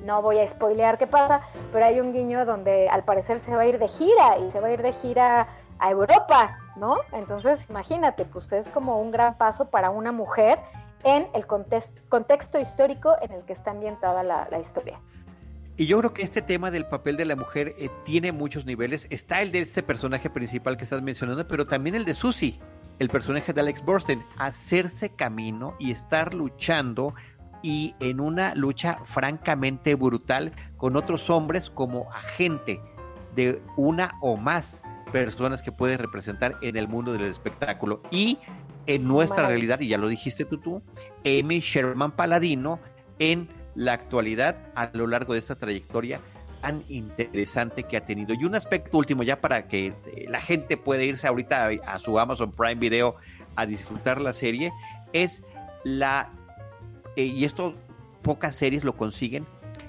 no 0.01 0.21
voy 0.21 0.38
a 0.38 0.47
spoilear 0.47 0.99
qué 0.99 1.07
pasa, 1.07 1.40
pero 1.71 1.87
hay 1.87 2.01
un 2.01 2.12
guiño 2.12 2.45
donde 2.45 2.88
al 2.88 3.05
parecer 3.05 3.38
se 3.38 3.55
va 3.55 3.62
a 3.62 3.66
ir 3.66 3.79
de 3.79 3.88
gira 3.88 4.38
y 4.38 4.51
se 4.51 4.61
va 4.61 4.68
a 4.68 4.73
ir 4.73 4.83
de 4.83 4.92
gira 4.92 5.47
a 5.79 5.90
Europa, 5.90 6.59
¿no? 6.77 6.97
Entonces 7.12 7.68
imagínate, 7.71 8.25
pues 8.25 8.53
es 8.53 8.68
como 8.68 9.01
un 9.01 9.11
gran 9.11 9.37
paso 9.37 9.71
para 9.71 9.90
una 9.90 10.12
mujer 10.12 10.59
en 11.05 11.27
el 11.35 11.47
contexto 11.47 12.61
histórico 12.61 13.17
en 13.21 13.33
el 13.33 13.45
que 13.45 13.53
está 13.53 13.71
ambientada 13.71 14.23
la, 14.23 14.61
historia. 14.61 15.01
Y 15.77 15.87
yo 15.87 15.99
creo 15.99 16.12
que 16.12 16.23
este 16.23 16.43
tema 16.43 16.71
del 16.71 16.87
papel 16.87 17.17
de 17.17 17.25
la 17.25 17.35
mujer 17.35 17.75
eh, 17.79 17.88
tiene 18.05 18.31
muchos 18.33 18.67
niveles. 18.67 19.07
Está 19.11 19.43
el 19.43 19.53
de 19.53 19.61
este 19.61 19.83
personaje 19.83 20.29
principal 20.31 20.77
que 20.77 20.85
estás 20.85 21.03
mencionando, 21.03 21.47
pero 21.49 21.67
también 21.67 21.97
el 21.97 22.05
de 22.05 22.15
Susie, 22.15 22.59
el 22.99 23.09
personaje 23.09 23.53
de 23.53 23.61
Alex 23.61 23.85
Borstein. 23.85 24.23
Hacerse 24.38 25.11
camino 25.11 25.75
y 25.79 25.91
estar 25.91 26.35
luchando 26.35 27.15
y 27.62 27.95
en 28.01 28.21
una 28.21 28.55
lucha 28.55 28.99
francamente 29.05 29.95
brutal 29.95 30.53
con 30.77 30.97
otros 30.97 31.31
hombres 31.31 31.71
como 31.71 32.11
agente 32.12 32.81
de 33.35 33.62
una 33.77 34.12
o 34.21 34.37
más 34.37 34.83
personas 35.12 35.62
que 35.62 35.73
puede 35.73 35.97
representar 35.97 36.59
en 36.62 36.77
el 36.77 36.88
mundo 36.88 37.12
del 37.12 37.23
espectáculo. 37.23 38.03
Y 38.11 38.38
en 38.87 39.07
nuestra 39.07 39.49
realidad, 39.49 39.81
y 39.81 39.88
ya 39.88 39.99
lo 39.99 40.09
dijiste 40.09 40.45
tú, 40.45 40.59
tú, 40.59 40.83
Amy 41.25 41.61
Sherman 41.61 42.12
Paladino 42.12 42.81
en 43.18 43.49
la 43.75 43.92
actualidad 43.92 44.57
a 44.75 44.90
lo 44.92 45.07
largo 45.07 45.33
de 45.33 45.38
esta 45.38 45.57
trayectoria 45.57 46.21
tan 46.62 46.85
interesante 46.88 47.83
que 47.83 47.97
ha 47.97 48.05
tenido. 48.05 48.35
Y 48.35 48.45
un 48.45 48.55
aspecto 48.55 48.97
último, 48.97 49.25
ya 49.25 49.40
para 49.40 49.66
que 49.66 49.88
eh, 49.88 50.27
la 50.29 50.40
gente 50.40 50.77
pueda 50.77 51.03
irse 51.03 51.27
ahorita 51.27 51.71
a, 51.85 51.99
su 51.99 52.18
Amazon 52.18 52.53
Prime 52.53 52.77
Video 52.77 53.16
a 53.57 53.66
disfrutar 53.66 54.21
la 54.21 54.33
serie, 54.33 54.73
es 55.12 55.42
la, 55.85 56.31
eh, 57.16 57.25
y 57.25 57.45
esto 57.45 57.75
pocas 58.23 58.55
series 58.55 58.85
lo 58.85 58.97
consiguen, 58.97 59.45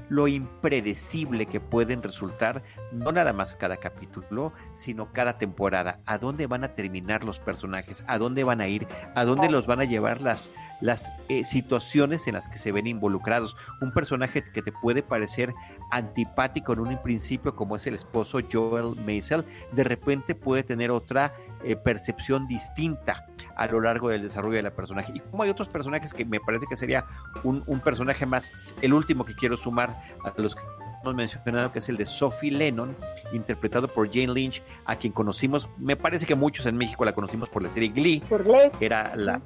lo 0.10 0.28
impredecible 0.28 1.46
que 1.46 1.60
pueden 1.60 2.04
resultar, 2.04 2.64
no 2.92 3.12
nada 3.12 3.34
más 3.34 3.56
cada 3.56 3.78
capítulo, 3.78 4.54
sino 4.74 5.12
cada 5.12 5.38
temporada. 5.38 6.00
¿A 6.06 6.18
dónde 6.18 6.48
van 6.48 6.64
a 6.64 6.74
terminar 6.74 7.24
los 7.24 7.40
personajes? 7.40 8.04
¿A 8.08 8.18
dónde 8.18 8.44
van 8.44 8.62
a 8.62 8.68
ir? 8.68 8.88
¿A 9.16 9.26
dónde 9.26 9.50
los 9.50 9.68
van 9.68 9.82
a 9.82 9.86
llevar 9.86 10.22
las, 10.22 10.52
las 10.84 11.14
eh, 11.30 11.46
situaciones 11.46 12.28
en 12.28 12.34
las 12.34 12.50
que 12.50 12.58
se 12.58 12.72
ven 12.72 12.88
involucrados? 12.88 13.56
Un 13.82 13.94
personaje 13.94 14.44
que 14.44 14.62
te 14.62 14.72
puede 14.72 15.02
parecer 15.02 15.54
antipático 15.92 16.74
en 16.74 16.80
un 16.82 17.02
principio, 17.02 17.56
como 17.56 17.78
es 17.78 17.88
el 17.88 17.96
esposo 17.96 18.40
Joel 18.52 18.96
Maisel, 19.06 19.46
de 19.72 19.84
repente 19.84 20.36
puede 20.36 20.64
tener 20.64 20.92
otra 20.92 21.34
eh, 21.64 21.78
percepción 21.78 22.48
distinta 22.48 23.26
a 23.56 23.68
lo 23.68 23.80
largo 23.80 24.10
del 24.10 24.22
desarrollo 24.22 24.58
de 24.58 24.64
la 24.64 24.76
personaje. 24.76 25.14
Y 25.16 25.20
como 25.22 25.44
hay 25.44 25.50
otros 25.50 25.70
personajes 25.70 26.14
que 26.14 26.26
me 26.26 26.40
parece 26.40 26.66
que 26.68 26.76
sería 26.76 27.06
un, 27.44 27.64
un 27.66 27.80
personaje 27.80 28.26
más, 28.26 28.76
el 28.82 28.94
último 28.94 29.24
que 29.24 29.36
quiero 29.36 29.56
sumar 29.56 30.02
a 30.24 30.34
los 30.42 30.56
que 30.56 30.64
hemos 31.02 31.16
mencionado, 31.16 31.72
que 31.72 31.80
es 31.80 31.90
el 31.90 31.98
de 31.98 32.06
Sophie 32.06 32.52
Lennon, 32.52 32.96
interpretado 33.32 33.88
por 33.88 34.08
Jane 34.08 34.34
Lynch, 34.34 34.64
a 34.86 34.96
quien 34.96 35.14
conocimos, 35.14 35.70
me 35.78 35.96
parece 35.96 36.26
que 36.26 36.36
muchos 36.36 36.66
en 36.66 36.78
México 36.78 37.06
la 37.06 37.14
conocimos 37.14 37.50
por 37.50 37.62
la 37.62 37.70
serie 37.70 37.90
Glee, 37.90 38.22
por 38.28 38.44
Glee. 38.44 38.72
era 38.80 39.16
la 39.16 39.42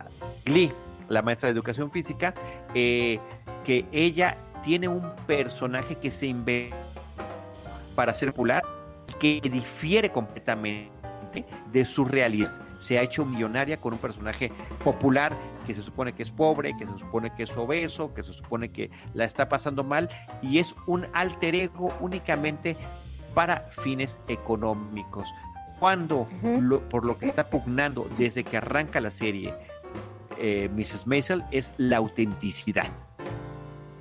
Glee, 0.46 0.72
la 1.10 1.22
maestra 1.22 1.48
de 1.48 1.54
educación 1.54 1.92
física, 1.92 2.34
eh, 2.74 3.20
que 3.64 3.86
ella 3.92 4.38
tiene 4.64 4.88
un 4.88 5.12
personaje 5.26 5.96
que 5.96 6.10
se 6.10 6.28
inventa 6.28 6.78
para 7.96 8.14
ser 8.14 8.30
popular, 8.30 8.64
que 9.20 9.42
difiere 9.42 10.12
completamente 10.12 10.92
de 11.72 11.86
su 11.86 12.06
realidad 12.06 12.68
se 12.80 12.98
ha 12.98 13.02
hecho 13.02 13.26
millonaria 13.26 13.78
con 13.78 13.94
un 13.94 14.00
personaje 14.00 14.52
popular 14.84 15.36
que 15.66 15.74
se 15.74 15.84
supone 15.84 16.14
que 16.14 16.24
es 16.24 16.32
pobre, 16.32 16.76
que 16.78 16.86
se 16.86 16.98
supone 16.98 17.34
que 17.36 17.44
es 17.44 17.58
obeso, 17.58 18.14
que 18.14 18.24
se 18.24 18.34
supone 18.34 18.70
que 18.70 18.90
la 19.14 19.26
está 19.26 19.50
pasando 19.50 19.84
mal 19.84 20.10
y 20.42 20.60
es 20.60 20.76
un 20.86 21.08
alter 21.14 21.56
ego 21.56 21.94
únicamente 22.00 22.78
para 23.34 23.62
fines 23.70 24.20
económicos. 24.28 25.30
Cuando, 25.80 26.28
por 26.90 27.06
lo 27.06 27.20
que 27.20 27.28
está 27.28 27.50
pugnando 27.50 28.08
desde 28.18 28.44
que 28.44 28.58
arranca 28.58 29.00
la 29.00 29.12
serie 29.12 29.54
eh, 30.40 30.70
Mrs. 30.70 31.08
Maisel, 31.08 31.44
es 31.52 31.74
la 31.78 31.98
autenticidad. 31.98 32.88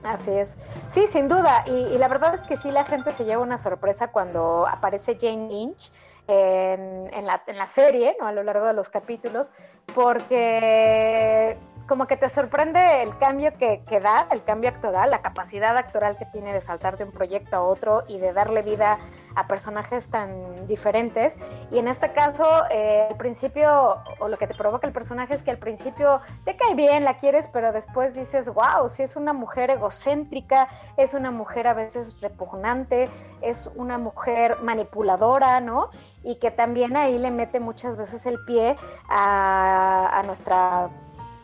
Así 0.03 0.31
es. 0.31 0.57
Sí, 0.87 1.07
sin 1.09 1.29
duda. 1.29 1.65
y, 1.67 1.99
la 1.99 2.09
verdad 2.09 2.35
es 2.35 2.43
que 2.45 2.57
sí, 2.57 2.71
la 2.71 2.85
gente 2.85 3.11
se 3.11 3.25
lleva 3.25 3.43
una 3.43 3.59
sorpresa 3.59 4.13
cuando 4.13 4.67
aparece 4.67 5.19
Jane 5.21 5.49
Lynch 5.49 5.91
en, 6.29 7.27
la, 7.27 7.43
en 7.47 7.59
la 7.59 7.67
serie, 7.67 8.17
¿no? 8.21 8.27
A 8.27 8.33
lo 8.33 8.43
largo 8.43 8.67
de 8.67 8.73
los 8.73 8.89
capítulos, 8.89 9.53
porque 9.95 11.57
como 11.87 12.07
que 12.07 12.17
te 12.17 12.29
sorprende 12.29 13.03
el 13.03 13.17
cambio 13.19 13.53
que, 13.57 13.83
que, 13.89 14.01
da, 14.01 14.27
el 14.33 14.43
cambio 14.43 14.71
actoral, 14.71 15.11
la 15.11 15.23
capacidad 15.23 15.77
actoral 15.77 16.17
que 16.17 16.27
tiene 16.27 16.53
de 16.53 16.61
saltar 16.61 16.97
de 16.97 17.05
un 17.05 17.13
proyecto 17.13 17.57
a 17.57 17.63
otro 17.63 18.03
y 18.09 18.19
de 18.19 18.33
darle 18.33 18.63
vida 18.63 18.99
a 19.37 19.47
personajes 19.47 20.09
tan 20.09 20.67
diferentes. 20.67 21.35
Y 21.71 21.79
en 21.79 21.89
este 21.89 22.13
caso, 22.13 22.45
eh, 22.71 23.07
al 23.11 23.17
principio, 23.17 23.99
o 24.19 24.29
lo 24.29 24.37
que 24.37 24.47
te 24.47 24.55
provoca 24.55 24.87
el 24.87 24.93
personaje 24.93 25.35
es 25.35 25.43
que 25.43 25.51
al 25.51 25.59
principio 25.59 26.21
te 26.45 26.57
cae 26.57 26.75
bien, 26.75 27.05
la 27.05 27.17
quieres, 27.17 27.49
pero 27.53 27.71
después 27.71 28.15
dices, 28.15 28.53
wow, 28.53 28.89
si 28.89 29.03
es 29.03 29.15
una 29.15 29.33
mujer 29.33 29.71
egocéntrica, 29.71 30.69
es 30.97 31.15
una 31.15 31.31
mujer 31.31 31.69
a 31.69 31.75
veces 31.75 32.21
repugnante, 32.21 33.09
es 33.43 33.71
una 33.77 33.99
mujer 33.99 34.59
manipuladora, 34.63 35.61
¿no? 35.61 35.91
Y 36.23 36.37
que 36.37 36.51
también 36.51 36.97
ahí 36.97 37.19
le 37.19 37.31
mete 37.31 37.61
muchas 37.61 37.97
veces 37.97 38.27
el 38.27 38.39
pie 38.45 38.77
a, 39.09 40.19
a 40.19 40.23
nuestra 40.25 40.91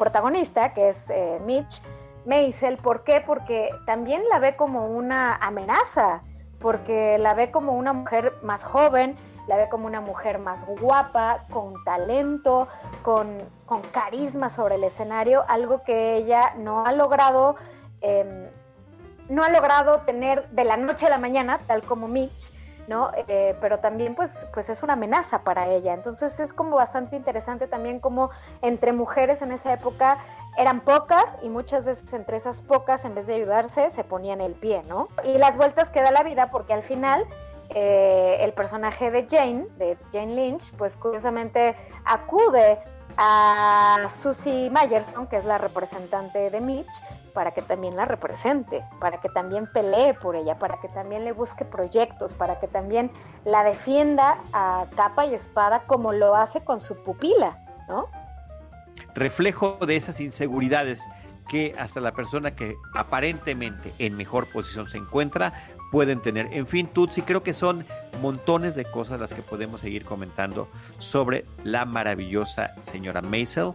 protagonista, 0.02 0.74
que 0.74 0.88
es 0.88 1.08
eh, 1.10 1.38
Mitch 1.46 1.80
Maisel. 2.26 2.76
¿Por 2.76 3.04
qué? 3.04 3.22
Porque 3.24 3.70
también 3.86 4.24
la 4.32 4.40
ve 4.40 4.56
como 4.56 4.88
una 4.88 5.36
amenaza, 5.36 6.22
porque 6.58 7.18
la 7.18 7.34
ve 7.34 7.52
como 7.52 7.74
una 7.74 7.92
mujer 7.92 8.34
más 8.42 8.64
joven, 8.64 9.14
la 9.46 9.56
ve 9.56 9.68
como 9.68 9.86
una 9.86 10.00
mujer 10.00 10.40
más 10.40 10.66
guapa, 10.66 11.44
con 11.52 11.74
talento, 11.84 12.66
con, 13.02 13.38
carisma 13.92 14.50
sobre 14.50 14.74
el 14.74 14.82
escenario, 14.82 15.44
algo 15.46 15.84
que 15.84 16.16
ella 16.16 16.54
no 16.56 16.84
ha 16.84 16.90
logrado, 16.90 17.54
em, 18.00 18.48
no 19.28 19.44
ha 19.44 19.50
logrado 19.50 20.00
tener 20.00 20.48
de 20.50 20.64
la 20.64 20.76
noche 20.76 21.06
a 21.06 21.10
la 21.10 21.18
mañana, 21.18 21.60
tal 21.68 21.84
como 21.84 22.08
Mitch, 22.08 22.52
¿no? 22.88 23.10
Eh, 23.28 23.56
pero 23.60 23.78
también 23.78 24.14
pues, 24.14 24.46
pues 24.52 24.68
es 24.68 24.82
una 24.82 24.94
amenaza 24.94 25.42
para 25.42 25.68
ella. 25.68 25.94
Entonces 25.94 26.38
es 26.40 26.52
como 26.52 26.76
bastante 26.76 27.16
interesante 27.16 27.66
también 27.66 28.00
como 28.00 28.30
entre 28.60 28.92
mujeres 28.92 29.42
en 29.42 29.52
esa 29.52 29.72
época 29.72 30.18
eran 30.56 30.80
pocas 30.80 31.36
y 31.42 31.48
muchas 31.48 31.84
veces 31.84 32.12
entre 32.12 32.36
esas 32.36 32.60
pocas 32.62 33.04
en 33.04 33.14
vez 33.14 33.26
de 33.26 33.34
ayudarse 33.34 33.90
se 33.90 34.04
ponían 34.04 34.40
el 34.40 34.52
pie, 34.52 34.82
¿no? 34.88 35.08
Y 35.24 35.38
las 35.38 35.56
vueltas 35.56 35.90
que 35.90 36.02
da 36.02 36.10
la 36.10 36.22
vida 36.22 36.50
porque 36.50 36.74
al 36.74 36.82
final 36.82 37.26
eh, 37.70 38.36
el 38.40 38.52
personaje 38.52 39.10
de 39.10 39.26
Jane, 39.28 39.66
de 39.78 39.96
Jane 40.12 40.34
Lynch, 40.34 40.72
pues 40.76 40.96
curiosamente 40.96 41.74
acude 42.04 42.78
a 43.16 44.08
Susie 44.10 44.70
Mayerson, 44.70 45.26
que 45.26 45.36
es 45.36 45.44
la 45.44 45.58
representante 45.58 46.50
de 46.50 46.60
Mitch, 46.60 47.02
para 47.32 47.52
que 47.52 47.62
también 47.62 47.96
la 47.96 48.04
represente, 48.04 48.84
para 49.00 49.20
que 49.20 49.28
también 49.28 49.66
pelee 49.72 50.14
por 50.14 50.36
ella, 50.36 50.58
para 50.58 50.80
que 50.80 50.88
también 50.88 51.24
le 51.24 51.32
busque 51.32 51.64
proyectos, 51.64 52.32
para 52.34 52.60
que 52.60 52.68
también 52.68 53.10
la 53.44 53.64
defienda 53.64 54.38
a 54.52 54.86
capa 54.96 55.26
y 55.26 55.34
espada 55.34 55.84
como 55.86 56.12
lo 56.12 56.34
hace 56.34 56.62
con 56.62 56.80
su 56.80 56.96
pupila, 57.02 57.58
¿no? 57.88 58.06
Reflejo 59.14 59.78
de 59.86 59.96
esas 59.96 60.20
inseguridades 60.20 61.04
que 61.48 61.74
hasta 61.78 62.00
la 62.00 62.12
persona 62.12 62.54
que 62.54 62.76
aparentemente 62.94 63.92
en 63.98 64.16
mejor 64.16 64.50
posición 64.50 64.88
se 64.88 64.98
encuentra 64.98 65.52
pueden 65.90 66.22
tener. 66.22 66.48
En 66.52 66.66
fin, 66.66 66.86
Tutsi, 66.86 67.20
creo 67.20 67.42
que 67.42 67.52
son 67.52 67.84
montones 68.20 68.74
de 68.74 68.84
cosas 68.86 69.20
las 69.20 69.34
que 69.34 69.42
podemos 69.42 69.82
seguir 69.82 70.04
comentando 70.04 70.68
sobre 70.98 71.44
la 71.64 71.84
maravillosa 71.84 72.72
señora 72.80 73.20
Maisel 73.20 73.74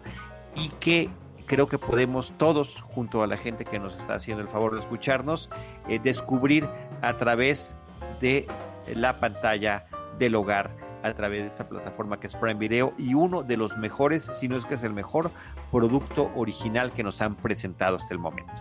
y 0.55 0.69
que 0.79 1.09
creo 1.47 1.67
que 1.67 1.79
podemos 1.79 2.33
todos, 2.37 2.81
junto 2.81 3.23
a 3.23 3.27
la 3.27 3.37
gente 3.37 3.65
que 3.65 3.79
nos 3.79 3.95
está 3.95 4.15
haciendo 4.15 4.43
el 4.43 4.47
favor 4.47 4.73
de 4.73 4.81
escucharnos, 4.81 5.49
eh, 5.87 5.97
descubrir 5.97 6.69
a 7.01 7.17
través 7.17 7.75
de 8.19 8.45
la 8.93 9.19
pantalla 9.19 9.85
del 10.19 10.35
hogar, 10.35 10.69
a 11.03 11.13
través 11.13 11.41
de 11.41 11.47
esta 11.47 11.67
plataforma 11.67 12.19
que 12.19 12.27
es 12.27 12.35
Prime 12.35 12.59
Video 12.59 12.93
y 12.97 13.13
uno 13.13 13.43
de 13.43 13.57
los 13.57 13.77
mejores, 13.77 14.29
si 14.33 14.47
no 14.47 14.57
es 14.57 14.65
que 14.65 14.75
es 14.75 14.83
el 14.83 14.93
mejor 14.93 15.31
producto 15.71 16.29
original 16.35 16.91
que 16.91 17.03
nos 17.03 17.21
han 17.21 17.35
presentado 17.35 17.95
hasta 17.95 18.13
el 18.13 18.19
momento. 18.19 18.53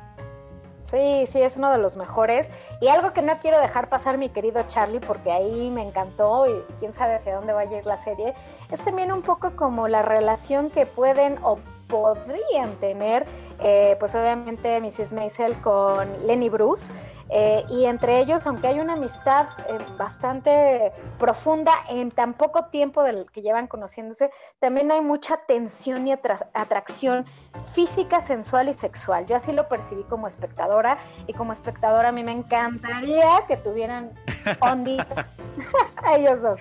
Sí, 0.83 1.27
sí, 1.27 1.43
es 1.43 1.57
uno 1.57 1.73
de 1.73 1.79
los 1.79 1.97
mejores. 1.97 2.49
Y 2.81 2.87
algo 2.87 3.13
que 3.13 3.21
no 3.21 3.37
quiero 3.41 3.59
dejar 3.61 3.89
pasar, 3.89 4.19
mi 4.19 4.29
querido 4.29 4.63
Charlie, 4.69 5.01
porque 5.01 5.33
ahí 5.33 5.69
me 5.71 5.83
encantó 5.83 6.47
y 6.47 6.63
quién 6.79 6.93
sabe 6.93 7.17
hacia 7.17 7.35
dónde 7.35 7.53
va 7.53 7.63
a 7.63 7.65
ir 7.65 7.85
la 7.85 8.03
serie, 8.05 8.35
es 8.71 8.81
también 8.83 9.11
un 9.11 9.23
poco 9.23 9.57
como 9.57 9.89
la 9.89 10.03
relación 10.03 10.71
que 10.71 10.87
pueden 10.87 11.39
o 11.43 11.59
podrían 11.87 12.75
tener, 12.81 13.27
eh, 13.61 13.97
pues 13.99 14.15
obviamente 14.15 14.81
Mrs. 14.81 15.13
Maisel 15.13 15.55
con 15.61 16.09
Lenny 16.27 16.49
Bruce. 16.49 16.93
Eh, 17.29 17.65
y 17.71 17.85
entre 17.87 18.21
ellos, 18.21 18.47
aunque 18.47 18.69
hay 18.69 18.79
una 18.79 18.93
amistad 18.93 19.49
eh, 19.69 19.79
bastante 19.99 20.93
profunda 21.19 21.73
en 21.89 22.11
tan 22.11 22.35
poco 22.35 22.67
tiempo 22.67 23.03
del 23.03 23.27
que 23.33 23.43
llevan 23.43 23.67
conociéndose, 23.67 24.31
también 24.61 24.91
hay 24.93 25.01
mucha 25.01 25.39
tensión 25.49 26.07
y 26.07 26.13
atracción 26.13 27.25
física, 27.73 28.21
sensual 28.21 28.69
y 28.69 28.75
sexual. 28.75 29.27
Yo 29.27 29.37
así 29.37 29.53
lo 29.53 29.69
percibí 29.69 30.05
como 30.05 30.29
espectadora 30.29 30.99
y 31.27 31.33
como 31.33 31.53
espectadora 31.53 32.11
a 32.11 32.13
mí 32.13 32.23
me 32.23 32.33
encantaría 32.33 33.45
que 33.49 33.57
tuvieran 33.57 34.13
ondita 34.61 35.29
ellos 36.17 36.43
dos. 36.43 36.61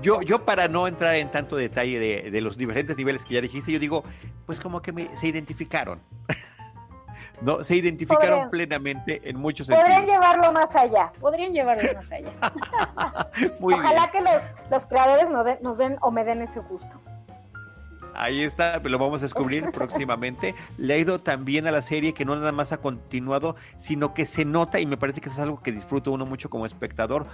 Yo, 0.00 0.22
yo 0.22 0.44
para 0.44 0.68
no 0.68 0.86
entrar 0.88 1.16
en 1.16 1.30
tanto 1.30 1.56
detalle 1.56 1.98
de, 1.98 2.30
de, 2.30 2.40
los 2.40 2.56
diferentes 2.56 2.96
niveles 2.96 3.24
que 3.24 3.34
ya 3.34 3.40
dijiste, 3.40 3.72
yo 3.72 3.78
digo, 3.78 4.04
pues 4.46 4.60
como 4.60 4.80
que 4.80 4.92
me, 4.92 5.14
se 5.16 5.26
identificaron. 5.26 6.00
¿No? 7.40 7.62
Se 7.62 7.76
identificaron 7.76 8.50
plenamente 8.50 9.20
en 9.24 9.38
muchos 9.38 9.66
sentidos. 9.66 9.88
Podrían 9.88 10.06
llevarlo 10.06 10.52
más 10.52 10.74
allá, 10.74 11.12
podrían 11.20 11.52
llevarlo 11.52 11.88
más 11.94 12.10
allá. 12.10 12.32
Ojalá 13.60 14.10
que 14.10 14.20
los, 14.20 14.42
los 14.70 14.86
creadores 14.86 15.28
nos, 15.28 15.60
nos 15.62 15.78
den 15.78 15.98
o 16.00 16.10
me 16.10 16.24
den 16.24 16.42
ese 16.42 16.60
gusto. 16.60 17.00
Ahí 18.18 18.42
está, 18.42 18.78
lo 18.78 18.98
vamos 18.98 19.20
a 19.20 19.26
descubrir 19.26 19.70
próximamente. 19.72 20.54
Le 20.78 20.94
ha 20.94 20.98
ido 20.98 21.18
también 21.18 21.66
a 21.66 21.70
la 21.70 21.82
serie 21.82 22.14
que 22.14 22.24
no 22.24 22.34
nada 22.34 22.52
más 22.52 22.72
ha 22.72 22.78
continuado, 22.78 23.56
sino 23.78 24.14
que 24.14 24.24
se 24.24 24.44
nota, 24.44 24.80
y 24.80 24.86
me 24.86 24.96
parece 24.96 25.20
que 25.20 25.28
es 25.28 25.38
algo 25.38 25.62
que 25.62 25.72
disfruta 25.72 26.10
uno 26.10 26.24
mucho 26.24 26.48
como 26.48 26.66
espectador, 26.66 27.26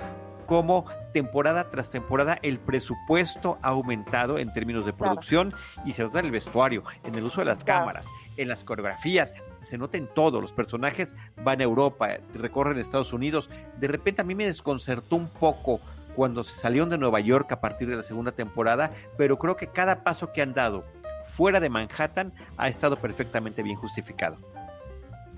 cómo 0.46 0.84
temporada 1.12 1.70
tras 1.70 1.88
temporada 1.90 2.38
el 2.42 2.58
presupuesto 2.58 3.58
ha 3.62 3.68
aumentado 3.68 4.38
en 4.38 4.52
términos 4.52 4.84
de 4.84 4.92
producción 4.92 5.54
y 5.84 5.92
se 5.92 6.02
nota 6.02 6.18
en 6.18 6.26
el 6.26 6.30
vestuario, 6.32 6.82
en 7.04 7.14
el 7.14 7.24
uso 7.24 7.40
de 7.40 7.46
las 7.46 7.64
cámaras, 7.64 8.08
en 8.36 8.48
las 8.48 8.64
coreografías, 8.64 9.34
se 9.60 9.78
nota 9.78 9.96
en 9.96 10.08
todo. 10.08 10.40
Los 10.40 10.52
personajes 10.52 11.16
van 11.42 11.60
a 11.60 11.64
Europa, 11.64 12.08
recorren 12.34 12.78
Estados 12.78 13.12
Unidos. 13.12 13.48
De 13.78 13.88
repente 13.88 14.20
a 14.20 14.24
mí 14.24 14.34
me 14.34 14.46
desconcertó 14.46 15.16
un 15.16 15.28
poco 15.28 15.80
cuando 16.14 16.44
se 16.44 16.54
salieron 16.54 16.90
de 16.90 16.98
Nueva 16.98 17.20
York 17.20 17.50
a 17.52 17.60
partir 17.60 17.88
de 17.88 17.96
la 17.96 18.02
segunda 18.02 18.32
temporada, 18.32 18.90
pero 19.16 19.38
creo 19.38 19.56
que 19.56 19.66
cada 19.68 20.04
paso 20.04 20.32
que 20.32 20.42
han 20.42 20.54
dado 20.54 20.84
fuera 21.24 21.60
de 21.60 21.68
Manhattan 21.68 22.32
ha 22.56 22.68
estado 22.68 22.96
perfectamente 22.96 23.62
bien 23.62 23.76
justificado. 23.76 24.36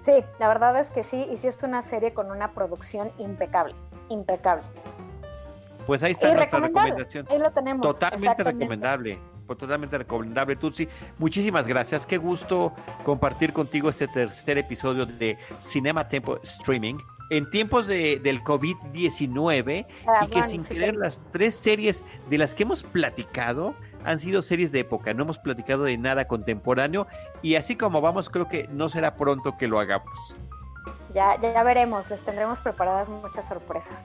Sí, 0.01 0.25
la 0.39 0.49
verdad 0.49 0.79
es 0.79 0.91
que 0.91 1.03
sí, 1.03 1.27
y 1.31 1.37
sí 1.39 1.47
es 1.47 1.63
una 1.63 1.81
serie 1.81 2.13
con 2.13 2.31
una 2.31 2.53
producción 2.53 3.11
impecable, 3.19 3.75
impecable. 4.11 4.65
Pues 5.87 6.03
ahí 6.03 6.13
está 6.13 6.35
nuestra 6.35 6.61
recomendación. 6.61 7.27
Ahí 7.31 7.39
lo 7.39 7.51
tenemos. 7.53 7.87
Totalmente 7.87 8.43
recomendable, 8.43 9.19
totalmente 9.47 9.99
recomendable, 9.99 10.57
Tutsi. 10.57 10.89
Muchísimas 11.19 11.67
gracias. 11.67 12.07
Qué 12.07 12.19
gusto 12.19 12.75
compartir 13.05 13.53
contigo 13.53 13.89
este 13.89 14.09
tercer 14.09 14.59
episodio 14.59 15.07
de 15.07 15.39
Cinema 15.59 16.09
Tempo 16.09 16.39
Streaming 16.43 16.99
en 17.31 17.49
tiempos 17.51 17.87
de, 17.87 18.21
del 18.23 18.43
COVID-19 18.43 19.87
ah, 20.07 20.27
y 20.27 20.31
que 20.31 20.43
sin 20.45 20.65
querer 20.65 20.97
las 20.97 21.21
tres 21.33 21.55
series 21.55 22.05
de 22.29 22.39
las 22.39 22.55
que 22.55 22.65
hemos 22.65 22.83
platicado 22.83 23.75
han 24.05 24.19
sido 24.21 24.43
series 24.43 24.71
de 24.73 24.81
época, 24.81 25.15
no 25.15 25.23
hemos 25.23 25.39
platicado 25.39 25.85
de 25.85 25.97
nada 25.97 26.27
contemporáneo 26.27 27.07
y 27.43 27.55
así 27.55 27.77
como 27.77 28.01
vamos 28.01 28.29
creo 28.29 28.49
que 28.49 28.69
no 28.69 28.89
será 28.89 29.17
pronto 29.17 29.57
que 29.57 29.67
lo 29.67 29.81
hagamos. 29.81 30.37
Ya, 31.15 31.41
ya 31.41 31.63
veremos, 31.63 32.11
les 32.11 32.21
tendremos 32.23 32.61
preparadas 32.61 33.09
muchas 33.09 33.49
sorpresas. 33.49 33.99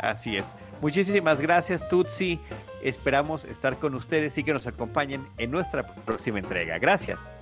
Así 0.00 0.36
es. 0.36 0.56
Muchísimas 0.80 1.40
gracias, 1.40 1.88
Tutsi. 1.88 2.40
Esperamos 2.82 3.44
estar 3.44 3.78
con 3.78 3.94
ustedes 3.94 4.36
y 4.36 4.42
que 4.42 4.52
nos 4.52 4.66
acompañen 4.66 5.26
en 5.38 5.52
nuestra 5.52 5.86
próxima 5.86 6.40
entrega. 6.40 6.78
Gracias. 6.78 7.36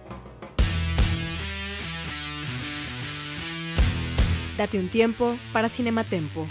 Date 4.61 4.79
un 4.79 4.91
tiempo 4.91 5.39
para 5.55 5.71
Cinematempo. 5.71 6.47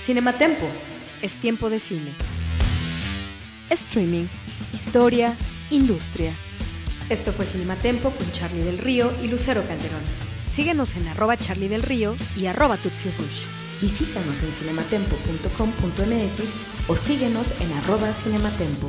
Cinematempo 0.00 0.68
es 1.20 1.34
tiempo 1.40 1.68
de 1.68 1.80
cine. 1.80 2.12
Streaming, 3.68 4.26
historia, 4.72 5.34
industria. 5.70 6.32
Esto 7.10 7.32
fue 7.32 7.46
Cinematempo 7.46 8.12
con 8.12 8.30
Charlie 8.30 8.62
del 8.62 8.78
Río 8.78 9.12
y 9.24 9.26
Lucero 9.26 9.66
Calderón. 9.66 10.04
Síguenos 10.46 10.94
en 10.94 11.08
arroba 11.08 11.36
Charlie 11.36 11.66
del 11.66 11.82
Río 11.82 12.14
y 12.36 12.46
arroba 12.46 12.76
Tutsi 12.76 13.08
Visítanos 13.80 14.44
en 14.44 14.52
cinematempo.com.mx 14.52 16.86
o 16.86 16.94
síguenos 16.94 17.60
en 17.60 17.72
arroba 17.72 18.12
cinematempo. 18.12 18.88